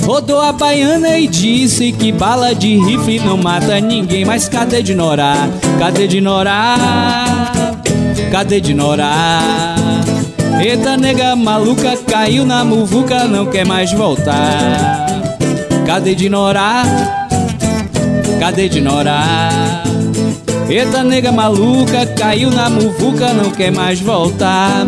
[0.05, 4.25] Rodou a baiana e disse que bala de rifle não mata ninguém.
[4.25, 5.47] Mas cadê de Norá?
[5.79, 6.75] Cadê de Norá?
[8.29, 9.68] Cadê de Norá?
[10.61, 15.07] Eita nega maluca, caiu na muvuca, não quer mais voltar.
[15.85, 16.83] Cadê de Norá?
[18.41, 19.83] Cadê de Norá?
[20.69, 24.85] Eita nega maluca, caiu na muvuca, não quer mais voltar.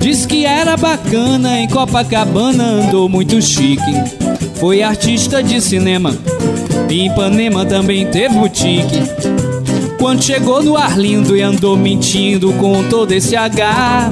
[0.00, 3.94] Diz que era bacana, em Copacabana andou muito chique.
[4.54, 6.16] Foi artista de cinema,
[6.88, 9.02] em Ipanema também teve boutique.
[9.98, 14.10] Quando chegou no Arlindo e andou mentindo com todo esse H.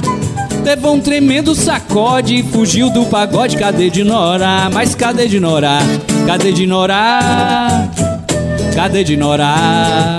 [0.65, 3.57] Levou um tremendo sacode fugiu do pagode.
[3.57, 4.69] Cadê de Nora?
[4.73, 5.79] Mas cadê de Nora?
[6.27, 7.89] Cadê de Nora?
[8.75, 10.19] Cadê de Nora?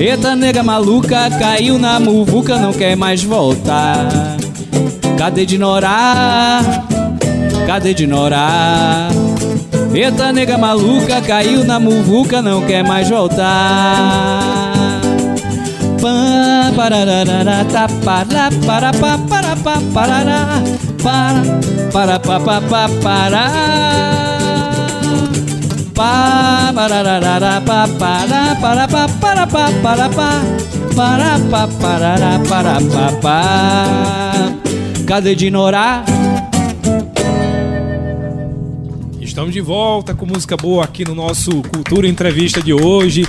[0.00, 4.36] Eita nega maluca, caiu na muvuca, não quer mais voltar.
[5.18, 6.60] Cadê de Norá?
[7.66, 9.08] Cadê de Norá?
[9.92, 14.67] Eita nega maluca, caiu na muvuca, não quer mais voltar.
[16.78, 20.20] Pá, parararara, tá, para, para, para, para, para, para,
[21.90, 24.18] para, para, para, para, para
[25.92, 30.30] pa pararara pa para para pa para pa para pa
[30.94, 33.42] para pa parará para pa pa
[35.04, 36.04] Cadê de Norá?
[39.20, 43.24] Estamos de volta com música boa aqui no nosso Cultura Entrevista de hoje.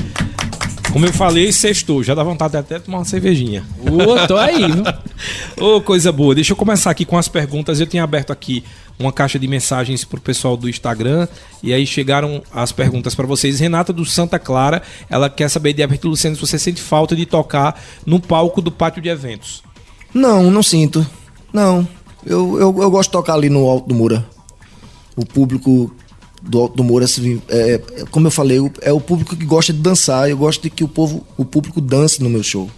[0.91, 2.03] Como eu falei, sextou.
[2.03, 3.63] Já dá vontade de até tomar uma cervejinha.
[3.79, 4.83] Ô, tô aí, viu?
[5.59, 6.33] Ô, oh, coisa boa.
[6.33, 7.79] Deixa eu começar aqui com as perguntas.
[7.79, 8.63] Eu tinha aberto aqui
[8.97, 11.27] uma caixa de mensagens pro pessoal do Instagram
[11.61, 13.59] e aí chegaram as perguntas para vocês.
[13.59, 17.25] Renata do Santa Clara, ela quer saber de Alberto Luciano se você sente falta de
[17.25, 19.63] tocar no palco do pátio de eventos.
[20.13, 21.05] Não, não sinto.
[21.53, 21.87] Não.
[22.25, 24.25] Eu, eu, eu gosto de tocar ali no Alto do Moura.
[25.15, 25.93] O público
[26.41, 30.29] do do Moura, assim, é, como eu falei, é o público que gosta de dançar.
[30.29, 32.69] Eu gosto de que o povo, o público dance no meu show.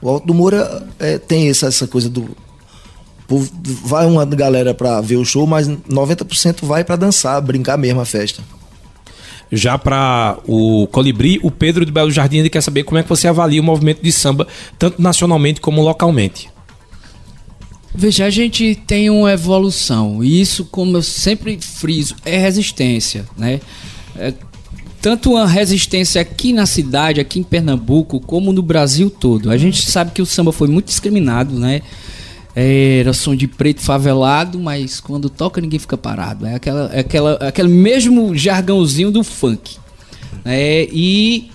[0.00, 2.28] O Alto do Moura é, tem essa, essa coisa do.
[3.26, 3.50] Povo,
[3.84, 8.04] vai uma galera pra ver o show, mas 90% vai para dançar, brincar mesmo a
[8.04, 8.40] festa.
[9.50, 13.08] Já para o Colibri, o Pedro de Belo Jardim ele quer saber como é que
[13.08, 14.46] você avalia o movimento de samba,
[14.78, 16.48] tanto nacionalmente como localmente.
[17.96, 23.58] Veja, a gente tem uma evolução, e isso, como eu sempre friso, é resistência, né?
[24.14, 24.34] É,
[25.00, 29.50] tanto uma resistência aqui na cidade, aqui em Pernambuco, como no Brasil todo.
[29.50, 31.80] A gente sabe que o samba foi muito discriminado, né?
[32.54, 36.44] É, era som de preto favelado, mas quando toca ninguém fica parado.
[36.44, 39.76] É aquela, é aquela, aquele mesmo jargãozinho do funk.
[40.44, 41.50] É, e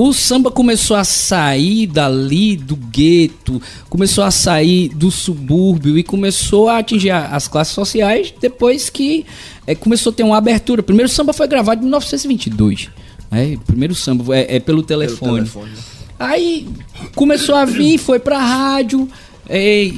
[0.00, 6.68] o samba começou a sair dali do gueto, começou a sair do subúrbio e começou
[6.68, 9.26] a atingir as classes sociais depois que
[9.66, 10.82] é, começou a ter uma abertura.
[10.82, 12.90] O primeiro samba foi gravado em 1922.
[13.28, 13.54] Né?
[13.56, 15.48] O primeiro samba é, é pelo telefone.
[15.48, 15.70] Pelo telefone.
[16.16, 16.68] Aí
[17.16, 19.08] começou a vir, foi pra rádio.
[19.48, 19.90] É,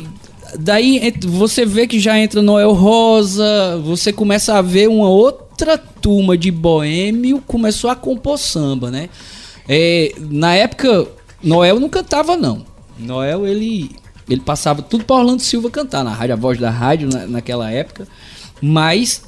[0.58, 6.38] daí você vê que já entra Noel Rosa, você começa a ver uma outra turma
[6.38, 9.10] de boêmio começou a compor samba, né?
[9.72, 11.06] É, na época,
[11.40, 12.66] Noel não cantava, não.
[12.98, 13.94] Noel, ele,
[14.28, 17.70] ele passava tudo para Orlando Silva cantar na rádio, a voz da rádio na, naquela
[17.70, 18.08] época.
[18.60, 19.22] Mas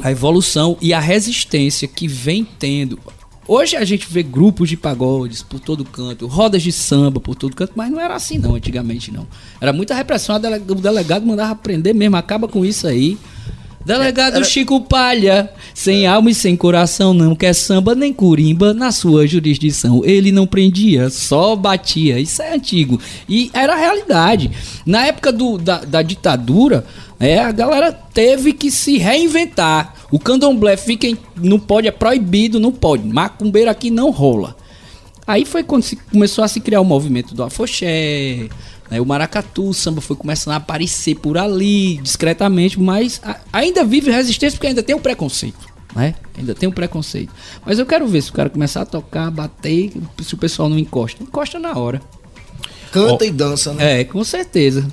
[0.00, 3.00] a evolução e a resistência que vem tendo.
[3.48, 7.56] Hoje a gente vê grupos de pagodes por todo canto, rodas de samba por todo
[7.56, 9.26] canto, mas não era assim não, antigamente não.
[9.60, 13.18] Era muita repressão, o delegado mandava aprender mesmo, acaba com isso aí.
[13.84, 14.44] Delegado Era...
[14.44, 20.02] Chico Palha, sem alma e sem coração, não quer samba nem curimba na sua jurisdição.
[20.04, 22.18] Ele não prendia, só batia.
[22.18, 22.98] Isso é antigo.
[23.28, 24.50] E era a realidade.
[24.86, 26.86] Na época do, da, da ditadura,
[27.20, 29.94] é, a galera teve que se reinventar.
[30.10, 33.06] O candomblé fica em, não pode, é proibido, não pode.
[33.06, 34.56] Macumbeiro aqui não rola.
[35.26, 38.48] Aí foi quando se, começou a se criar o movimento do afoxé,
[38.90, 39.00] né?
[39.00, 44.10] O maracatu, o samba foi começando a aparecer por ali, discretamente, mas a, ainda vive
[44.10, 45.72] resistência porque ainda tem um preconceito.
[45.94, 46.14] Né?
[46.36, 47.32] Ainda tem um preconceito.
[47.64, 49.92] Mas eu quero ver se o cara começar a tocar, bater,
[50.22, 51.22] se o pessoal não encosta.
[51.22, 52.02] Encosta na hora.
[52.90, 54.00] Canta oh, e dança, né?
[54.00, 54.86] É, com certeza.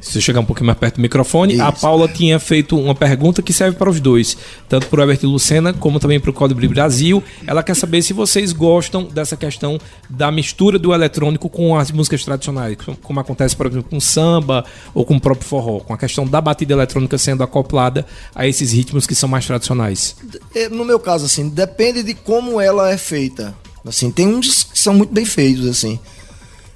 [0.00, 1.62] Se você chegar um pouquinho mais perto do microfone, Isso.
[1.62, 4.36] a Paula tinha feito uma pergunta que serve para os dois,
[4.68, 7.22] tanto para o Herbert Lucena como também para o Colibri Brasil.
[7.46, 9.78] Ela quer saber se vocês gostam dessa questão
[10.08, 15.04] da mistura do eletrônico com as músicas tradicionais, como acontece, por exemplo, com samba ou
[15.04, 19.06] com o próprio forró, com a questão da batida eletrônica sendo acoplada a esses ritmos
[19.06, 20.16] que são mais tradicionais.
[20.54, 23.54] É, no meu caso, assim, depende de como ela é feita.
[23.84, 25.98] Assim, tem uns que são muito bem feitos, assim.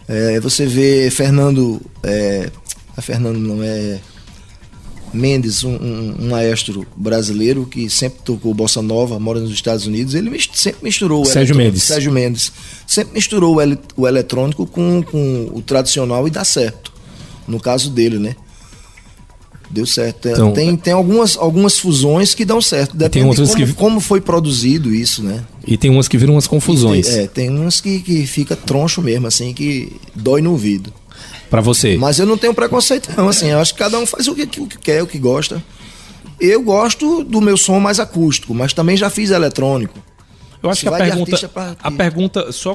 [0.09, 2.51] É, você vê Fernando é,
[2.97, 4.01] a Fernando não é.
[5.15, 10.15] Mendes, um, um, um maestro brasileiro que sempre tocou bossa nova, mora nos Estados Unidos,
[10.15, 11.83] ele mis- sempre misturou o Sérgio Mendes.
[11.83, 12.51] Sérgio Mendes
[12.87, 16.91] sempre misturou o, ele- o eletrônico com, com o tradicional e dá certo.
[17.47, 18.35] No caso dele, né?
[19.71, 20.21] Deu certo.
[20.23, 22.97] Tem, Então- tem, tem algumas, algumas fusões que dão certo.
[22.97, 25.45] Depende outras de como, que- como foi produzido isso, né?
[25.67, 27.07] E tem umas que viram umas confusões.
[27.11, 30.91] É, tem uns que, que fica troncho mesmo, assim, que dói no ouvido.
[31.53, 31.99] Pra você.
[31.99, 33.29] Mas eu não tenho preconceito, não.
[33.29, 35.63] Assim, eu acho que cada um faz o que, o que quer, o que gosta.
[36.41, 39.99] Eu gosto do meu som mais acústico, mas também já fiz eletrônico.
[40.63, 42.75] Eu acho que a de pergunta, pra a pergunta só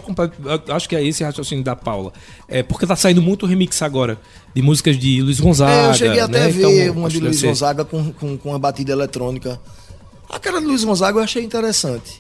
[0.70, 2.14] acho que é esse raciocínio da Paula.
[2.48, 4.20] É porque tá saindo muito remix agora
[4.54, 5.72] de músicas de Luiz Gonzaga.
[5.72, 6.46] É, eu cheguei até né?
[6.46, 9.60] a ver Então, uma de Luiz ser- Gonzaga com, com, com uma batida eletrônica.
[10.30, 12.20] Aquela de Luiz Gonzaga eu achei interessante.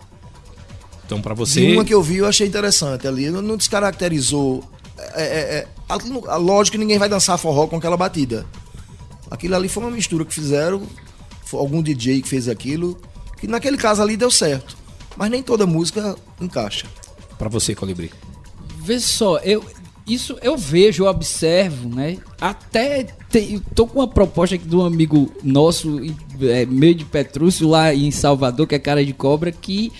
[1.05, 3.29] Então para De você, uma que eu vi eu achei interessante ali.
[3.29, 4.63] Não descaracterizou.
[5.13, 8.45] É, é, é, lógico que ninguém vai dançar forró com aquela batida.
[9.29, 10.83] Aquilo ali foi uma mistura que fizeram.
[11.45, 12.99] Foi algum DJ que fez aquilo.
[13.37, 14.77] Que naquele caso ali deu certo.
[15.15, 16.85] Mas nem toda música encaixa.
[17.37, 18.11] para você, Colibri.
[18.79, 19.63] Vê só, eu,
[20.07, 22.17] isso eu vejo, eu observo, né?
[22.39, 25.99] Até tem, tô com uma proposta aqui de um amigo nosso,
[26.41, 29.91] é, meio de Petrúcio, lá em Salvador, que é cara de cobra, que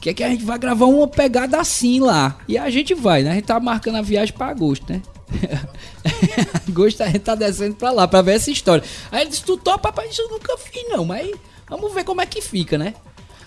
[0.00, 2.36] quer que a gente vai gravar uma pegada assim lá.
[2.48, 3.30] E a gente vai, né?
[3.32, 5.02] A gente tá marcando a viagem pra agosto, né?
[6.68, 8.82] agosto a gente tá descendo pra lá, pra ver essa história.
[9.10, 11.30] Aí ele disse, tu topa, rapaz, isso eu nunca fiz não, mas
[11.68, 12.94] vamos ver como é que fica, né?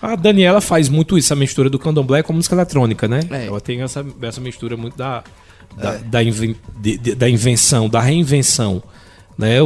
[0.00, 3.20] A Daniela faz muito isso, a mistura do candomblé com música eletrônica, né?
[3.30, 3.46] É.
[3.46, 5.22] Ela tem essa, essa mistura muito da,
[5.76, 8.82] da, da, inven- de- de- da invenção, da reinvenção.
[9.38, 9.56] Né?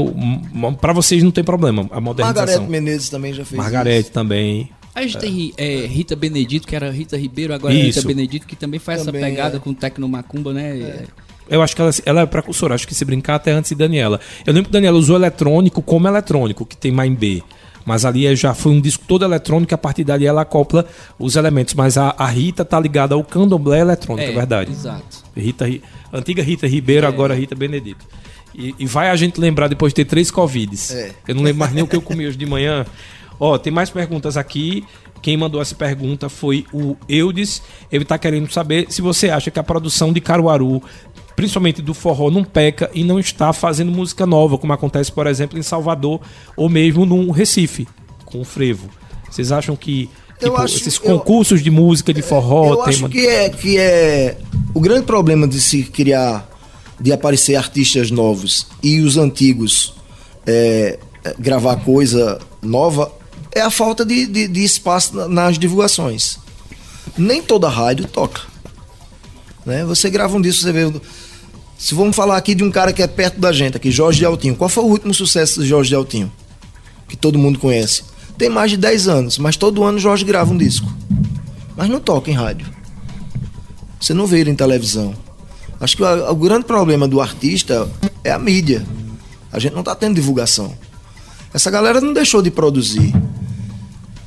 [0.80, 2.46] Para vocês não tem problema, a modernização.
[2.46, 4.70] Margarete Menezes também já fez Margarete também.
[4.96, 7.98] A gente tem é, Rita Benedito, que era Rita Ribeiro, agora é Isso.
[8.00, 9.60] Rita Benedito, que também faz Também, essa pegada é.
[9.60, 11.04] com Tecnomacumba, né?
[11.48, 14.18] Eu acho que ela, ela é precursora, acho que se brincar até antes de Daniela.
[14.46, 17.42] Eu lembro que Daniela usou eletrônico como eletrônico, que tem mais em B.
[17.84, 20.84] Mas ali já foi um disco todo eletrônico, a partir dali ela acopla
[21.18, 21.74] os elementos.
[21.74, 24.72] Mas a, a Rita tá ligada ao candomblé eletrônico, é, verdade.
[24.72, 25.22] Exato.
[25.36, 25.82] Rita, Ri-
[26.12, 28.04] antiga Rita Ribeiro, agora Rita Benedito.
[28.52, 30.90] E, e vai a gente lembrar depois de ter três Covids.
[30.90, 31.12] É.
[31.28, 32.84] Eu não lembro mais nem o que eu comi hoje de manhã.
[33.38, 34.84] Ó, tem mais perguntas aqui.
[35.22, 37.62] Quem mandou essa pergunta foi o Eudes.
[37.90, 40.82] Ele tá querendo saber se você acha que a produção de Caruaru,
[41.34, 45.58] principalmente do forró, não peca e não está fazendo música nova, como acontece, por exemplo,
[45.58, 46.20] em Salvador
[46.56, 47.86] ou mesmo no Recife,
[48.24, 48.88] com o frevo.
[49.30, 50.08] Vocês acham que
[50.40, 53.48] Eu tipo, acho- esses eu- concursos de música de forró Eu tem acho que é,
[53.50, 54.38] que é
[54.72, 56.48] o grande problema de se criar,
[57.00, 59.94] de aparecer artistas novos e os antigos
[60.46, 60.98] é,
[61.38, 63.10] gravar coisa nova
[63.58, 66.38] é a falta de, de, de espaço na- nas divulgações.
[67.16, 68.42] Nem toda rádio toca.
[69.64, 69.84] Né?
[69.84, 70.92] Você grava um disco, você vê.
[71.78, 74.24] Se vamos falar aqui de um cara que é perto da gente, aqui, Jorge de
[74.24, 74.54] Altinho.
[74.56, 76.30] Qual foi o último sucesso de Jorge de Altinho?
[77.08, 78.02] Que todo mundo conhece.
[78.38, 80.90] Tem mais de 10 anos, mas todo ano Jorge grava um disco.
[81.76, 82.66] Mas não toca em rádio.
[84.00, 85.14] Você não vê ele em televisão.
[85.80, 87.88] Acho que o, o grande problema do artista
[88.24, 88.84] é a mídia.
[89.52, 90.74] A gente não está tendo divulgação.
[91.52, 93.14] Essa galera não deixou de produzir.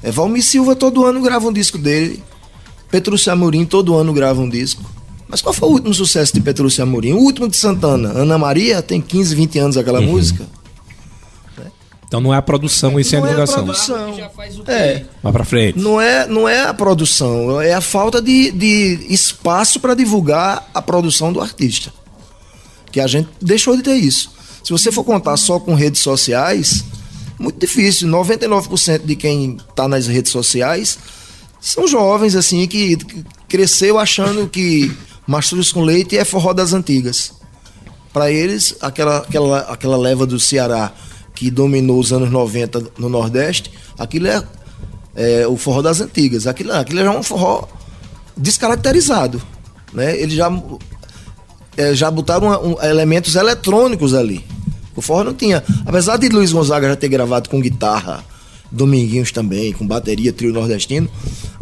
[0.01, 2.23] É, Valmir Silva todo ano grava um disco dele.
[2.89, 4.83] Petrúcio Amorim todo ano grava um disco.
[5.27, 7.13] Mas qual foi o último sucesso de Petrúcio Amorim?
[7.13, 8.09] O último de Santana.
[8.09, 10.47] Ana Maria tem 15, 20 anos aquela música.
[12.07, 13.63] Então não é a produção, isso é a Não é a divulgação.
[13.65, 14.17] produção.
[14.17, 14.71] Já faz o quê?
[14.71, 15.05] É.
[15.21, 15.77] Vai pra frente.
[15.77, 20.81] Não é, não é a produção, é a falta de, de espaço para divulgar a
[20.81, 21.93] produção do artista.
[22.91, 24.31] Que a gente deixou de ter isso.
[24.63, 26.83] Se você for contar só com redes sociais,
[27.39, 28.07] muito difícil.
[28.09, 30.99] 99% de quem está nas redes sociais
[31.61, 32.97] são jovens assim que,
[33.47, 34.91] cresceu achando que
[35.25, 37.31] mastruz com leite é forró das antigas.
[38.13, 40.91] Para eles, aquela, aquela, aquela leva do Ceará
[41.35, 44.43] que dominou os anos 90 no Nordeste, aquilo é,
[45.15, 46.45] é o forró das antigas.
[46.47, 47.67] Aquilo, aquilo é um forró
[48.35, 49.41] descaracterizado.
[49.93, 50.17] Né?
[50.19, 50.51] Eles já,
[51.77, 54.43] é, já botaram um- um- elementos eletrônicos ali.
[54.99, 55.63] O forró não tinha.
[55.85, 58.23] Apesar de Luiz Gonzaga já ter gravado com guitarra,
[58.71, 61.09] Dominguinhos também, com bateria, trio nordestino,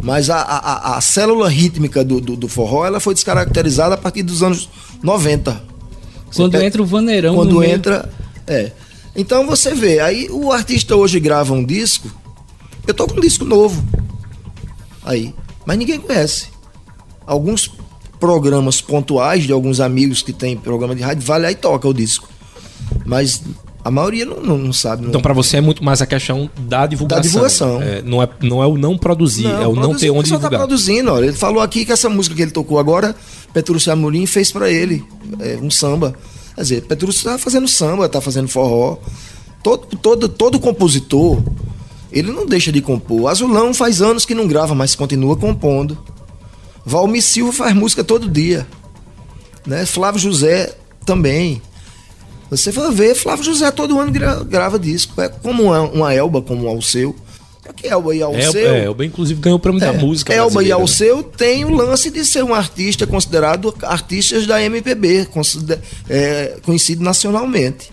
[0.02, 4.22] mas a, a, a- célula rítmica do, do, do forró ela foi descaracterizada a partir
[4.22, 4.68] dos anos
[5.02, 5.52] 90.
[6.30, 8.12] Você Quando pega- entra o vaneirão quando no meio- entra.
[8.46, 8.72] É.
[9.16, 12.10] Então você vê, aí o artista hoje grava um disco.
[12.86, 13.82] Eu tô com um disco novo.
[15.02, 15.34] Aí.
[15.64, 16.48] Mas ninguém conhece.
[17.26, 17.70] Alguns
[18.20, 21.94] programas pontuais de alguns amigos que tem programa de rádio, vai lá e toca o
[21.94, 22.28] disco.
[23.04, 23.42] Mas
[23.84, 25.02] a maioria não, não, não sabe.
[25.02, 25.08] Não.
[25.08, 27.22] Então, pra você é muito mais a questão da divulgação.
[27.22, 27.82] Da divulgação.
[27.82, 30.36] É, não, é, não é o não produzir, é o não produzir, ter onde tá
[30.36, 30.60] divulgar.
[30.60, 31.26] produzindo, olha.
[31.26, 33.14] Ele falou aqui que essa música que ele tocou agora,
[33.52, 35.04] Petrúcio Amorim fez pra ele.
[35.40, 36.14] é, um samba.
[36.54, 38.98] Quer dizer, Petrúcio tá fazendo samba, tá fazendo forró.
[39.62, 41.42] Todo, todo, todo compositor,
[42.12, 43.28] ele não deixa de compor.
[43.30, 45.96] Azulão faz anos que não grava, mas continua compondo.
[46.84, 48.66] Valmir Silva faz música todo dia.
[49.66, 49.86] Né?
[49.86, 50.74] Flávio José
[51.04, 51.62] também.
[52.50, 55.20] Você vai ver, Flávio José todo ano gra grava disco.
[55.20, 57.14] É como uma, uma Elba, como o Alceu.
[57.64, 58.66] Só que Elba e Alceu...
[58.66, 62.10] É, Elba, inclusive, ganhou o prêmio é, da música Elba e Alceu tem o lance
[62.10, 65.28] de ser um artista considerado artistas da MPB,
[66.08, 67.90] é, conhecido nacionalmente.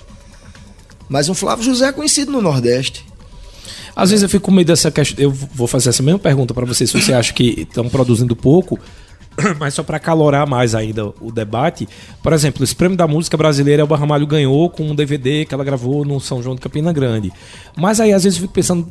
[1.10, 3.06] Mas um Flávio José é conhecido no Nordeste.
[3.96, 5.24] Às vezes eu fico com medo dessa questão.
[5.24, 8.80] Eu vou fazer essa mesma pergunta para você, se você acha que estão produzindo pouco,
[9.60, 11.88] mas só para calorar mais ainda o debate.
[12.22, 15.64] Por exemplo, esse prêmio da música brasileira o Barramalho ganhou com um DVD que ela
[15.64, 17.32] gravou no São João de Campina Grande.
[17.78, 18.88] Mas aí às vezes eu fico pensando,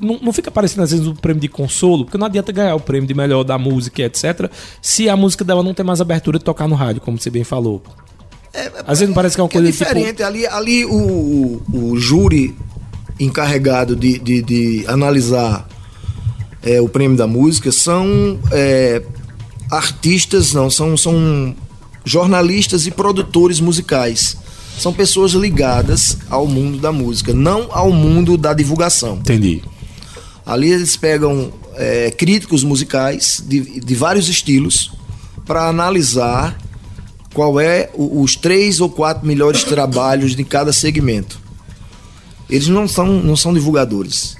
[0.00, 2.74] não, não fica parecendo às vezes o um prêmio de consolo, porque não adianta ganhar
[2.74, 6.38] o prêmio de melhor da música, etc., se a música dela não tem mais abertura
[6.38, 7.82] de tocar no rádio, como você bem falou.
[8.52, 10.08] É, Às vezes não parece que é uma é coisa diferente.
[10.08, 10.24] Tipo...
[10.24, 12.56] Ali, ali o, o, o júri
[13.20, 15.68] encarregado de, de, de analisar
[16.62, 19.02] é, o prêmio da música são é,
[19.70, 21.54] artistas, não, são, são
[22.04, 24.36] jornalistas e produtores musicais.
[24.78, 29.16] São pessoas ligadas ao mundo da música, não ao mundo da divulgação.
[29.16, 29.62] Entendi.
[30.46, 34.92] Ali eles pegam é, críticos musicais de, de vários estilos
[35.44, 36.56] para analisar
[37.34, 41.40] qual é o, os três ou quatro melhores trabalhos de cada segmento.
[42.48, 44.36] Eles não são, não são divulgadores.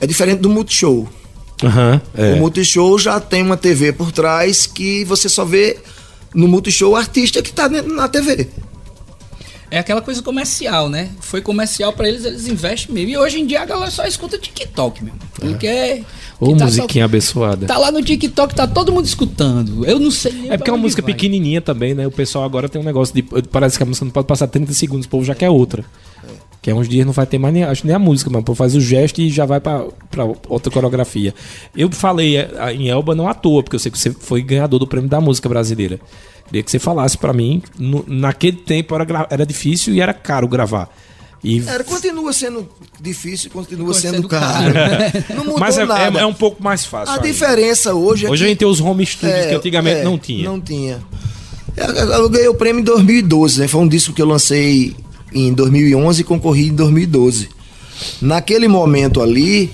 [0.00, 1.08] É diferente do Multishow.
[1.62, 2.34] Uhum, é.
[2.34, 5.78] O Multishow já tem uma TV por trás que você só vê
[6.34, 8.48] no Multishow o artista que está na TV.
[9.70, 11.10] É aquela coisa comercial, né?
[11.20, 13.10] Foi comercial para eles, eles investem mesmo.
[13.10, 15.18] E hoje em dia a galera só escuta TikTok mesmo.
[15.34, 16.02] Porque é.
[16.40, 17.66] Ô, tá musiquinha só, abençoada.
[17.66, 19.84] Tá lá no TikTok, tá todo mundo escutando.
[19.86, 21.12] Eu não sei nem É porque é uma música vai.
[21.12, 22.04] pequenininha também, né?
[22.04, 23.22] O pessoal agora tem um negócio de.
[23.22, 25.84] Parece que a música não pode passar 30 segundos, o povo já quer outra.
[26.62, 28.74] Que é uns dias não vai ter mais nem, acho, nem a música, mas faz
[28.74, 29.86] o gesto e já vai para
[30.46, 31.34] outra coreografia.
[31.74, 34.78] Eu falei é, em Elba não à toa, porque eu sei que você foi ganhador
[34.78, 35.98] do prêmio da música brasileira.
[36.46, 40.46] Queria que você falasse para mim, no, naquele tempo era, era difícil e era caro
[40.46, 40.90] gravar.
[41.42, 41.62] E...
[41.66, 42.68] Era, continua sendo
[43.00, 44.74] difícil, continua sendo, sendo, caro.
[45.34, 46.18] não mudou Mas é, nada.
[46.18, 47.14] É, é, um pouco mais fácil.
[47.14, 47.22] A aí.
[47.22, 48.46] diferença hoje é Hoje que...
[48.46, 50.44] a gente tem os home studios é, que antigamente é, não tinha.
[50.44, 51.00] Não tinha.
[51.74, 53.68] Eu, eu ganhei o prêmio em 2012, né?
[53.68, 54.94] Foi um disco que eu lancei
[55.32, 57.48] em 2011 e concorri em 2012.
[58.20, 59.70] Naquele momento ali,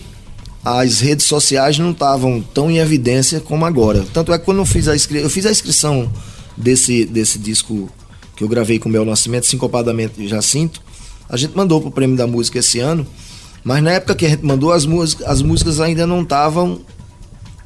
[0.65, 4.05] as redes sociais não estavam tão em evidência como agora.
[4.13, 5.19] Tanto é que quando eu fiz a, inscri...
[5.19, 6.11] eu fiz a inscrição
[6.57, 7.89] desse, desse disco
[8.35, 10.83] que eu gravei com o meu Nascimento, Sincopadamente Jacinto,
[11.29, 13.07] a gente mandou pro Prêmio da Música esse ano,
[13.65, 16.81] mas na época que a gente mandou, as, músicas, as músicas ainda não estavam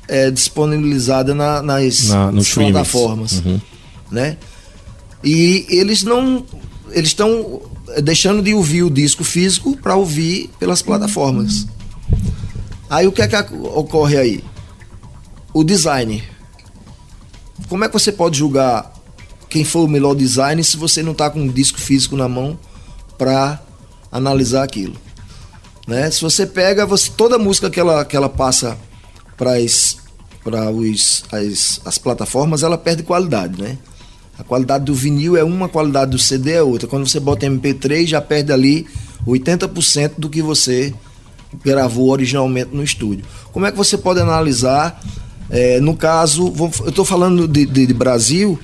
[0.09, 3.43] é, disponibilizadas na, nas, na, nas plataformas.
[3.45, 3.61] Uhum.
[4.11, 4.37] Né?
[5.23, 6.45] E eles não.
[6.91, 7.63] Eles estão
[8.03, 11.67] deixando de ouvir o disco físico para ouvir pelas plataformas.
[12.89, 14.45] Aí o que é que ocorre aí?
[15.53, 16.23] O design.
[17.69, 18.93] Como é que você pode julgar
[19.49, 22.59] quem foi o melhor design se você não está com um disco físico na mão
[23.17, 23.61] para
[24.11, 24.97] analisar aquilo?
[25.87, 26.11] Né?
[26.11, 28.77] Se você pega você, toda música que ela, que ela passa
[29.37, 29.97] para as,
[31.33, 33.79] as, as plataformas, ela perde qualidade, né?
[34.41, 36.89] A qualidade do vinil é uma, a qualidade do CD é outra.
[36.89, 38.87] Quando você bota MP3, já perde ali
[39.27, 40.95] 80% do que você
[41.63, 43.23] gravou originalmente no estúdio.
[43.53, 44.99] Como é que você pode analisar?
[45.51, 48.59] É, no caso, eu estou falando de, de, de, Brasil,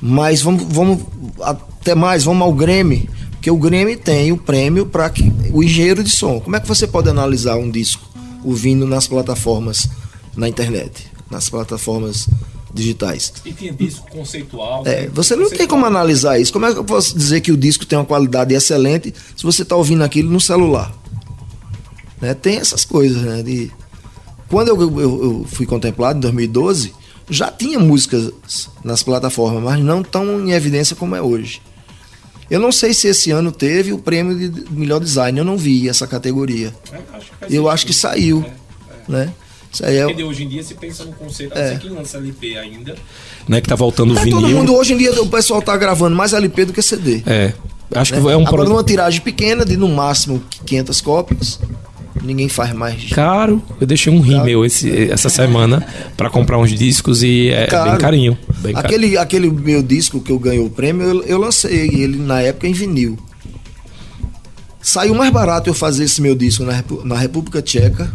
[0.00, 1.02] mas vamos, vamos
[1.40, 5.10] até mais, vamos ao Grêmio, porque o Grêmio tem o prêmio para
[5.52, 6.38] o engenheiro de som.
[6.38, 8.08] Como é que você pode analisar um disco
[8.44, 9.88] ouvindo nas plataformas
[10.36, 12.28] na internet, nas plataformas
[12.76, 13.32] digitais.
[13.44, 14.82] E tinha disco conceitual.
[14.86, 15.10] É, né?
[15.12, 15.58] você não conceitual.
[15.58, 16.52] tem como analisar isso.
[16.52, 19.62] Como é que eu posso dizer que o disco tem uma qualidade excelente se você
[19.62, 20.92] está ouvindo aquilo no celular?
[22.20, 22.34] Né?
[22.34, 23.42] Tem essas coisas, né?
[23.42, 23.70] De...
[24.48, 26.92] Quando eu, eu, eu, fui contemplado em 2012,
[27.28, 28.32] já tinha músicas
[28.84, 31.60] nas plataformas, mas não tão em evidência como é hoje.
[32.48, 35.88] Eu não sei se esse ano teve o prêmio de melhor design, eu não vi
[35.88, 36.72] essa categoria.
[36.92, 39.12] É, acho eu acho que saiu, é, é.
[39.12, 39.34] né?
[39.82, 40.04] É...
[40.04, 41.72] Porque hoje em dia se pensa no conceito, é.
[41.72, 42.94] você que lança LP ainda.
[43.48, 44.40] Não é que tá voltando é, vinil.
[44.40, 47.22] Todo mundo, hoje em dia o pessoal tá gravando mais LP do que CD.
[47.26, 47.52] É.
[47.94, 48.20] Acho né?
[48.20, 51.60] que é um Agora numa tiragem pequena, de no máximo 500 cópias.
[52.22, 53.10] Ninguém faz mais.
[53.10, 57.66] Caro, eu deixei um rim meu esse, essa semana para comprar uns discos e é
[57.66, 57.90] Caro.
[57.90, 58.38] bem carinho.
[58.58, 59.22] Bem aquele, caro.
[59.22, 62.72] aquele meu disco que eu ganhei o prêmio, eu, eu lancei ele na época em
[62.72, 63.16] vinil.
[64.80, 68.10] Saiu mais barato eu fazer esse meu disco na, na República Tcheca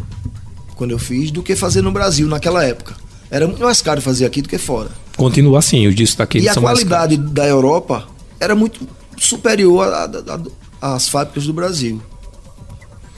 [0.82, 2.96] quando eu fiz, do que fazer no Brasil naquela época.
[3.30, 4.90] Era muito mais caro fazer aqui do que fora.
[5.16, 8.08] Continua assim, o disco daqui E a qualidade da Europa
[8.40, 9.88] era muito superior
[10.82, 12.02] às fábricas do Brasil.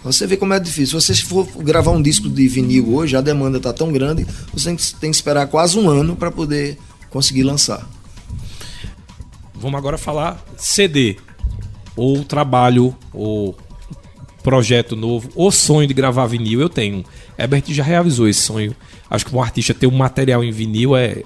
[0.03, 0.99] Você vê como é difícil.
[0.99, 4.65] Se você for gravar um disco de vinil hoje, a demanda está tão grande, você
[4.65, 6.77] tem que, tem que esperar quase um ano para poder
[7.09, 7.87] conseguir lançar.
[9.55, 11.15] Vamos agora falar CD.
[11.95, 13.55] Ou trabalho, ou
[14.43, 16.59] projeto novo, ou sonho de gravar vinil.
[16.61, 17.03] Eu tenho.
[17.37, 18.75] Herbert já realizou esse sonho.
[19.09, 21.23] Acho que um artista ter um material em vinil é,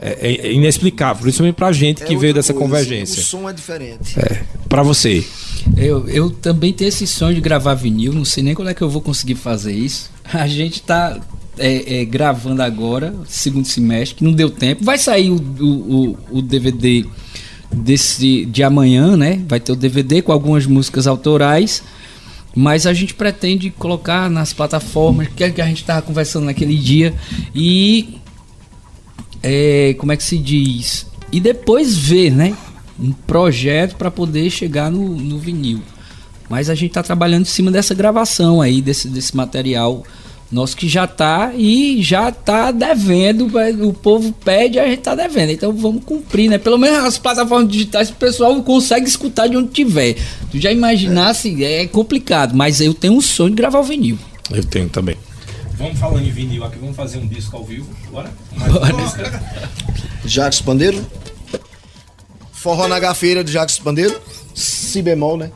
[0.00, 3.20] é, é inexplicável, principalmente pra gente que É veio dessa coisa, convergência.
[3.20, 4.18] O som é diferente.
[4.18, 5.26] É, pra você.
[5.76, 8.82] Eu, eu também tenho esse sonho de gravar vinil, não sei nem quando é que
[8.82, 10.10] eu vou conseguir fazer isso.
[10.32, 11.18] A gente tá
[11.58, 14.84] é, é, gravando agora, segundo semestre, que não deu tempo.
[14.84, 17.04] Vai sair o, o, o, o DVD
[17.72, 19.42] desse, de amanhã, né?
[19.48, 21.82] Vai ter o DVD com algumas músicas autorais.
[22.60, 26.76] Mas a gente pretende colocar nas plataformas, que é que a gente estava conversando naquele
[26.76, 27.14] dia.
[27.54, 28.18] E.
[29.40, 31.06] é, como é que se diz?
[31.30, 32.56] E depois ver, né?
[32.98, 35.80] Um projeto para poder chegar no, no vinil.
[36.50, 40.02] Mas a gente está trabalhando em cima dessa gravação aí, desse, desse material
[40.50, 43.48] nosso que já tá e já tá devendo.
[43.86, 45.50] O povo pede, a gente tá devendo.
[45.50, 46.58] Então vamos cumprir, né?
[46.58, 50.16] Pelo menos as plataformas digitais o pessoal consegue escutar de onde tiver.
[50.50, 54.18] Tu já imaginasse, é complicado, mas eu tenho um sonho de gravar o vinil.
[54.50, 55.16] Eu tenho também.
[55.76, 57.88] Vamos falando em vinil aqui, vamos fazer um disco ao vivo.
[58.10, 58.32] Bora?
[58.96, 59.42] Música.
[60.24, 61.06] Jacques Pandeiro.
[62.52, 64.20] Forró na gafeira de Jacques Pandeiro.
[64.54, 65.52] Si bemol, né?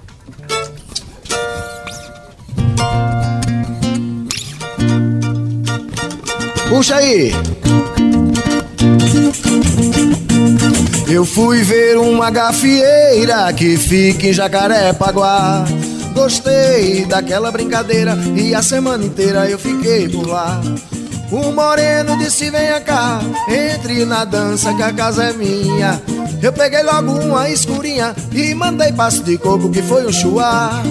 [6.72, 7.30] Puxa aí!
[11.06, 15.66] Eu fui ver uma gafieira que fica em Jacarepaguá.
[16.14, 20.62] Gostei daquela brincadeira e a semana inteira eu fiquei por lá.
[21.30, 26.00] O moreno disse: Venha cá, entre na dança que a casa é minha.
[26.42, 30.82] Eu peguei logo uma escurinha e mandei passo de coco que foi um chuá.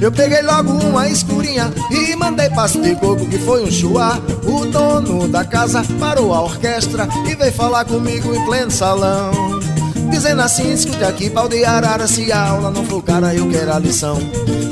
[0.00, 4.20] Eu peguei logo uma escurinha e mandei passo de coco que foi um chuá.
[4.44, 9.32] O dono da casa parou a orquestra e veio falar comigo em pleno salão.
[10.10, 13.72] Dizendo assim, escute aqui, pau de arara, se a aula não for cara, eu quero
[13.72, 14.18] a lição.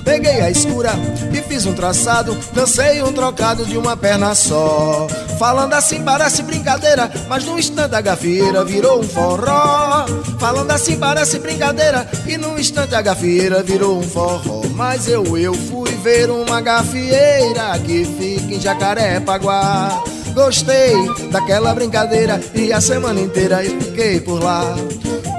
[0.05, 0.93] Peguei a escura
[1.33, 5.07] e fiz um traçado, dancei um trocado de uma perna só.
[5.39, 10.07] Falando assim parece brincadeira, mas num instante a gafieira virou um forró.
[10.39, 14.63] Falando assim parece brincadeira, e num instante a gafieira virou um forró.
[14.75, 20.03] Mas eu, eu fui ver uma gafieira que fica em Jacarepaguá.
[20.35, 20.95] Gostei
[21.31, 24.75] daquela brincadeira e a semana inteira eu fiquei por lá.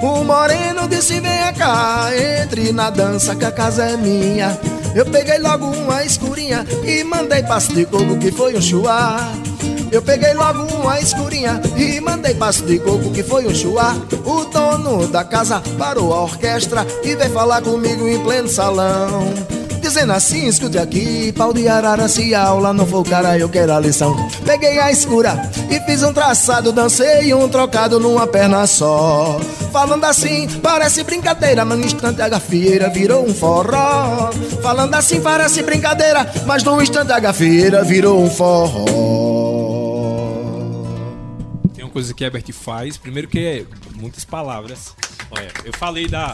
[0.02, 2.10] O moreno disse: Venha cá,
[2.42, 4.58] entre na dança que a casa é minha.
[4.94, 9.32] Eu peguei logo uma escurinha e mandei passo de coco que foi um chuá.
[9.90, 13.94] Eu peguei logo uma escurinha e mandei passo de coco que foi um chuá.
[14.24, 19.32] O dono da casa parou a orquestra e veio falar comigo em pleno salão.
[19.86, 23.72] Dizendo assim, escute aqui, pau de arara, se a aula não for cara, eu quero
[23.72, 24.16] a lição.
[24.44, 29.38] Peguei a escura e fiz um traçado, dancei um trocado numa perna só.
[29.72, 34.32] Falando assim, parece brincadeira, mas no instante a gafieira virou um forró.
[34.60, 38.86] Falando assim, parece brincadeira, mas no instante a gafieira virou um forró.
[41.76, 43.64] Tem uma coisa que Herbert faz, primeiro que é
[43.94, 44.96] muitas palavras.
[45.30, 46.32] Olha, eu falei da,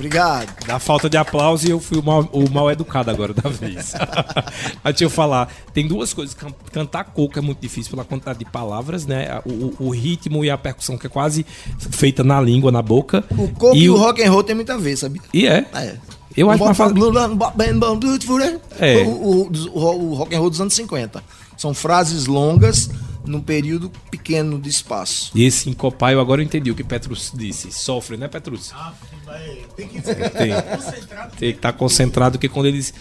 [0.00, 0.66] Obrigado.
[0.66, 3.92] da falta de aplauso e eu fui o mal, o mal educado agora da vez.
[4.82, 6.34] Mas deixa eu falar, tem duas coisas.
[6.34, 9.40] Can- Cantar coco é muito difícil pela quantidade de palavras, né?
[9.44, 11.44] O, o- ritmo e a percussão que é quase
[11.90, 13.22] feita na língua, na boca.
[13.30, 15.20] O coco e, e o rock and roll tem muito a ver, sabia?
[15.34, 15.66] E é.
[15.74, 15.96] É.
[16.36, 16.58] Eu acho
[17.74, 18.58] bam, beautiful, né?
[18.78, 19.02] É.
[19.02, 21.22] O, o, o- o rock and roll dos anos 50.
[21.56, 22.88] São frases longas
[23.30, 25.30] num período pequeno de espaço.
[25.34, 27.70] E esse encopar, eu agora entendi o que Petrus disse.
[27.72, 28.72] Sofre, né, Petrus?
[29.76, 30.52] Tem que Tem,
[31.38, 32.92] tem que estar concentrado, porque quando eles.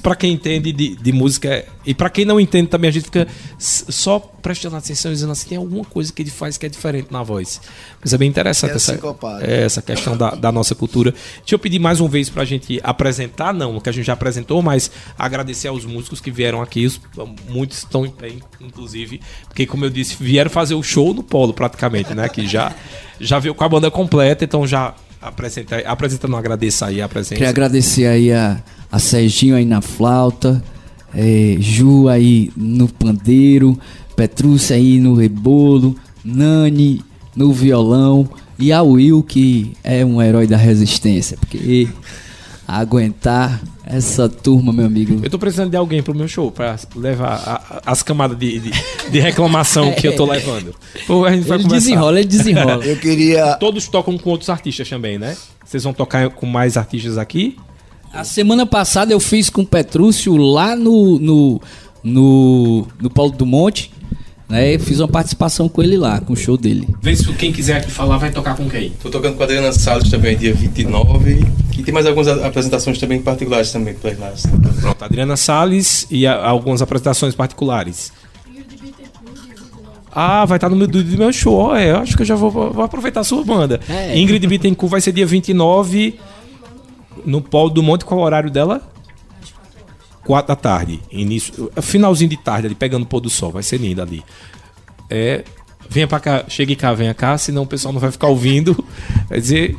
[0.00, 3.26] Pra quem entende de, de música, e pra quem não entende também, a gente fica
[3.58, 7.08] só prestando atenção e dizendo assim: tem alguma coisa que ele faz que é diferente
[7.10, 7.60] na voz.
[8.04, 8.92] Isso é bem interessante, É essa,
[9.42, 11.10] é, essa questão da, da nossa cultura.
[11.40, 14.62] Deixa eu pedir mais uma vez pra gente apresentar, não, que a gente já apresentou,
[14.62, 16.86] mas agradecer aos músicos que vieram aqui.
[16.86, 17.00] Os-
[17.48, 21.52] muitos estão em pé, inclusive, porque, como eu disse, vieram fazer o show no polo,
[21.52, 22.28] praticamente, né?
[22.28, 22.72] Que já,
[23.20, 24.94] já veio com a banda completa, então já.
[25.22, 27.34] Apresenta, apresentando, agradeço aí a presença.
[27.34, 28.58] Queria agradecer aí a,
[28.90, 30.64] a Serginho aí na flauta,
[31.14, 33.78] eh, Ju aí no pandeiro,
[34.16, 37.02] Petrúcia aí no rebolo, Nani
[37.36, 38.28] no violão
[38.58, 41.88] e a Will que é um herói da resistência, porque
[42.78, 45.20] aguentar essa turma, meu amigo.
[45.22, 48.58] Eu tô precisando de alguém pro meu show pra levar a- a- as camadas de,
[48.60, 48.70] de,
[49.10, 50.74] de reclamação que eu tô levando.
[51.06, 51.84] Pô, a gente vai Ele conversar.
[51.86, 52.84] desenrola, ele desenrola.
[52.84, 53.54] Eu queria.
[53.56, 55.36] Todos tocam com outros artistas também, né?
[55.64, 57.56] Vocês vão tocar com mais artistas aqui?
[58.12, 61.60] A semana passada eu fiz com o Petrúcio lá no, no,
[62.02, 63.90] no, no Paulo do Monte.
[64.50, 66.88] Né, eu fiz uma participação com ele lá, com o show dele.
[67.00, 68.90] Vê se quem quiser aqui falar vai tocar com quem?
[69.00, 71.46] Tô tocando com a Adriana Salles também, dia 29.
[71.78, 74.32] E tem mais algumas apresentações também particulares também por lá.
[74.80, 78.12] Pronto, Adriana Salles e a- algumas apresentações particulares.
[80.12, 81.54] Ah, vai estar no meu, do, do meu show.
[81.54, 83.80] Ó, é, eu acho que eu já vou, vou aproveitar a sua banda.
[83.88, 84.18] É.
[84.18, 86.18] Ingrid Bittencourt vai ser dia 29
[87.24, 88.04] no Polo do Monte.
[88.04, 88.82] Qual é o horário dela?
[90.30, 91.00] 4 da tarde.
[91.10, 93.50] Início, finalzinho de tarde, ali pegando o pôr do sol.
[93.50, 94.22] Vai ser lindo ali.
[95.08, 95.42] É,
[95.88, 98.84] venha pra cá, chegue cá, venha cá, senão o pessoal não vai ficar ouvindo.
[99.28, 99.76] Vai dizer,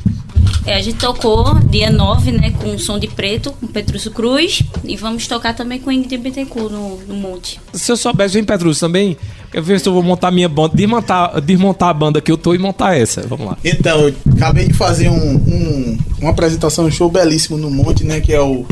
[0.66, 4.62] É, a gente tocou dia 9, né, com Som de Preto, com Petrúcio Cruz.
[4.84, 7.58] E vamos tocar também com Ingrid Bittencourt no, no Monte.
[7.72, 9.16] Se eu soubesse, vem Petrus também.
[9.50, 12.54] Quer ver se eu vou montar minha banda, desmontar, desmontar a banda que eu tô
[12.54, 13.22] e montar essa.
[13.26, 13.56] Vamos lá.
[13.64, 18.20] Então, eu acabei de fazer um, um- uma apresentação, um show belíssimo no Monte, né?
[18.20, 18.64] Que é o,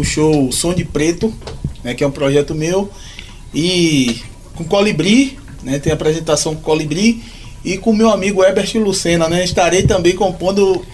[0.00, 1.32] o show Som de Preto,
[1.82, 1.94] né?
[1.94, 2.90] Que é um projeto meu.
[3.54, 4.20] E
[4.54, 5.78] com Colibri, né?
[5.78, 7.22] Tem a apresentação com Colibri.
[7.64, 9.42] E com meu amigo Herbert Lucena, né?
[9.42, 10.84] Estarei também compondo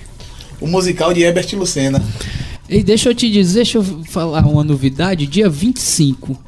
[0.61, 2.03] o musical de Herbert Lucena.
[2.69, 5.27] E deixa eu te dizer, deixa eu falar uma novidade.
[5.27, 6.39] Dia 25,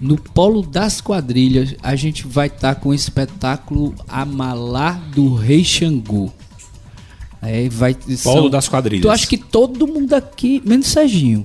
[0.00, 6.30] no Polo das Quadrilhas, a gente vai estar com o espetáculo Amalá do Rei Xangô.
[7.42, 9.02] É, vai, Polo das Quadrilhas.
[9.02, 11.44] Tu acha que todo mundo aqui, menos Serginho.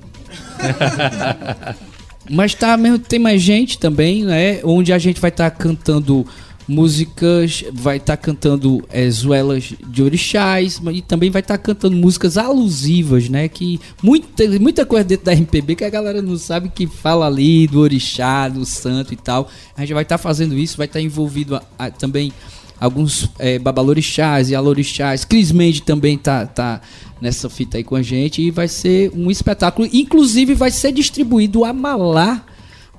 [2.30, 4.60] Mas tá mesmo, tem mais gente também, né?
[4.64, 6.26] Onde a gente vai estar cantando
[6.68, 13.28] músicas, vai estar cantando é, zuelas de orixás, e também vai estar cantando músicas alusivas,
[13.28, 13.48] né?
[13.48, 17.66] Que muita, muita coisa dentro da MPB que a galera não sabe que fala ali
[17.66, 19.50] do orixá, do santo e tal.
[19.76, 22.32] A gente vai estar fazendo isso, vai estar envolvido a- a- também
[22.80, 25.26] alguns é, babalorixás e alorixás.
[25.26, 26.80] Cris Mendes também tá, tá
[27.22, 29.88] nessa fita aí com a gente e vai ser um espetáculo.
[29.92, 32.44] Inclusive vai ser distribuído a malá,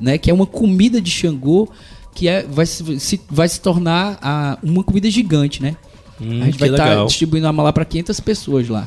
[0.00, 0.18] né?
[0.18, 1.68] Que é uma comida de Xangô
[2.14, 5.76] que é, vai, se, vai se tornar a- uma comida gigante, né?
[6.20, 7.06] Hum, a gente vai estar legal.
[7.06, 8.86] distribuindo a malá para 500 pessoas lá.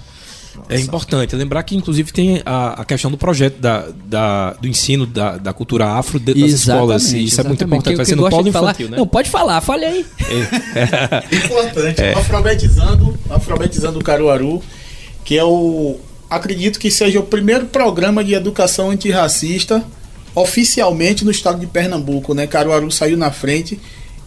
[0.69, 5.07] É importante lembrar que, inclusive, tem a, a questão do projeto da, da- do ensino
[5.07, 7.11] da, da cultura afro dentro das escolas.
[7.11, 7.63] E isso é muito exatamente.
[7.63, 7.93] importante.
[7.93, 8.97] Que- Vai ser no polo infantil, né?
[8.97, 10.05] Não, pode falar, fale aí.
[11.45, 14.61] Importante, alfabetizando, alfabetizando o Caruaru,
[15.23, 15.97] que é o.
[16.29, 19.83] Acredito que seja o primeiro programa de educação antirracista
[20.35, 22.47] oficialmente no estado de Pernambuco, né?
[22.47, 23.79] Caruaru saiu na frente.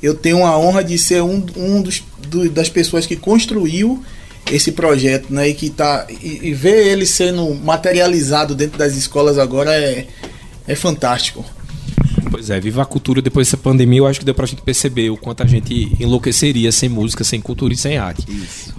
[0.03, 4.03] Eu tenho a honra de ser um, um dos, do- das pessoas que construiu
[4.53, 5.49] esse projeto, né?
[5.49, 6.07] E que tá.
[6.09, 10.07] E, e ver ele sendo materializado dentro das escolas agora é,
[10.69, 11.45] é fantástico.
[12.31, 14.01] Pois é, viva a cultura depois dessa pandemia.
[14.01, 17.41] Eu acho que deu pra gente perceber o quanto a gente enlouqueceria sem música, sem
[17.41, 18.27] cultura e sem arte.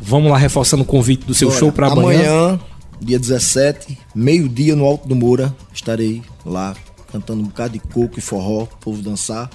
[0.02, 1.60] Vamos lá, reforçando o convite do seu Bora.
[1.60, 2.30] show pra amanhã.
[2.30, 2.60] Amanhã,
[3.02, 6.76] dia 17, meio-dia no Alto do Moura, estarei lá
[7.12, 9.50] cantando um bocado de coco e forró, povo dançar.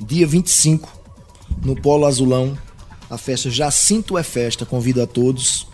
[0.00, 0.88] Dia 25,
[1.64, 2.56] no Polo Azulão,
[3.10, 4.66] a festa Jacinto é Festa.
[4.66, 5.66] Convido a todos.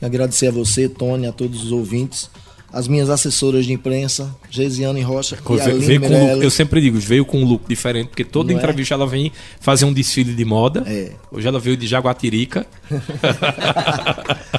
[0.00, 2.28] Agradecer a você, Tony, a todos os ouvintes.
[2.72, 6.98] As minhas assessoras de imprensa, Geisiane Rocha e Veio- veio com look, eu sempre digo,
[6.98, 8.62] veio com um look diferente, porque toda Não é?
[8.62, 10.82] entrevista ela vem fazer um desfile de moda.
[10.86, 11.12] É.
[11.30, 12.66] Hoje ela veio de Jaguatirica.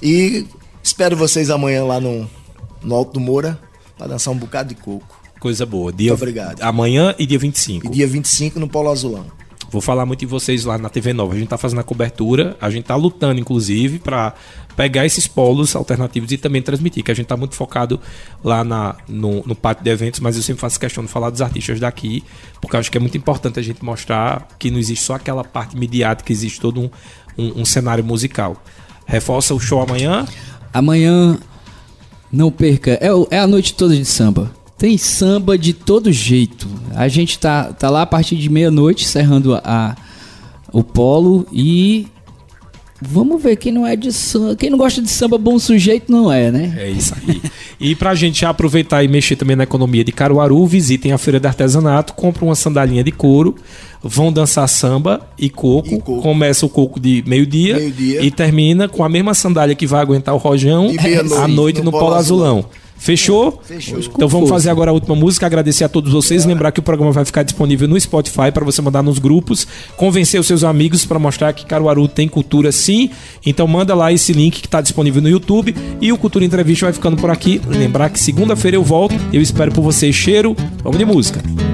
[0.00, 0.46] E
[0.82, 2.28] espero vocês amanhã lá no,
[2.82, 3.58] no Alto do Moura
[3.96, 5.20] para dançar um bocado de coco.
[5.40, 5.92] Coisa boa.
[5.92, 6.62] Dia, Muito obrigado.
[6.62, 7.86] Amanhã e dia 25.
[7.86, 9.26] E dia 25 no Polo Azulão.
[9.70, 11.34] Vou falar muito de vocês lá na TV Nova.
[11.34, 14.32] A gente tá fazendo a cobertura, a gente tá lutando, inclusive, para
[14.74, 18.00] pegar esses polos alternativos e também transmitir, que a gente tá muito focado
[18.42, 21.42] lá na, no, no pátio de eventos, mas eu sempre faço questão de falar dos
[21.42, 22.24] artistas daqui,
[22.60, 25.76] porque acho que é muito importante a gente mostrar que não existe só aquela parte
[25.76, 26.90] midiática, existe todo um,
[27.36, 28.62] um, um cenário musical.
[29.04, 30.26] Reforça o show amanhã.
[30.72, 31.38] Amanhã,
[32.32, 34.50] não perca, é, é a noite toda de samba.
[34.78, 36.68] Tem samba de todo jeito.
[36.94, 39.96] A gente tá, tá lá a partir de meia-noite, encerrando a, a-
[40.72, 42.06] o polo e
[43.00, 46.30] vamos ver quem não é de samba, quem não gosta de samba bom sujeito não
[46.32, 46.74] é, né?
[46.78, 47.40] É isso aí.
[47.80, 51.46] e pra gente aproveitar e mexer também na economia de Caruaru, visitem a Feira de
[51.46, 53.54] Artesanato, compram uma sandalinha de couro,
[54.02, 55.88] vão dançar samba e coco.
[55.94, 56.22] E coco.
[56.22, 58.22] Começa o coco de meio-dia Meio-dia.
[58.22, 60.90] e termina com a mesma sandália que vai aguentar o rojão
[61.42, 62.64] à noite no, no Polo Polo Azulão.
[62.98, 63.60] Fechou?
[63.64, 63.98] Fechou.
[63.98, 67.12] Então vamos fazer agora a última música, agradecer a todos vocês, lembrar que o programa
[67.12, 71.18] vai ficar disponível no Spotify para você mandar nos grupos, convencer os seus amigos para
[71.18, 73.10] mostrar que Caruaru tem cultura sim.
[73.46, 76.92] Então manda lá esse link que está disponível no YouTube e o Cultura Entrevista vai
[76.92, 77.60] ficando por aqui.
[77.66, 80.14] Lembrar que segunda-feira eu volto, eu espero por vocês.
[80.14, 81.67] Cheiro, vamos de música.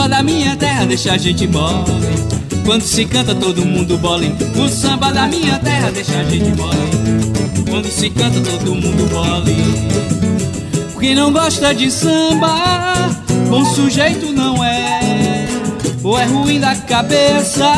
[0.00, 1.84] Samba da minha terra deixa a gente mole.
[2.64, 4.34] Quando se canta todo mundo bole.
[4.56, 6.78] O samba da minha terra deixa a gente mole.
[7.68, 9.56] Quando se canta todo mundo bole.
[10.98, 13.10] Quem não gosta de samba,
[13.50, 15.46] bom sujeito não é.
[16.02, 17.70] Ou é ruim da cabeça,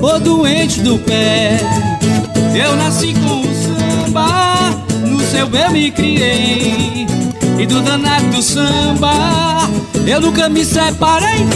[0.00, 1.58] ou doente do pé.
[2.54, 4.28] Eu nasci com o samba,
[5.08, 7.06] no seu eu me criei.
[7.58, 9.68] E do danado do samba,
[10.06, 11.46] eu nunca me separei.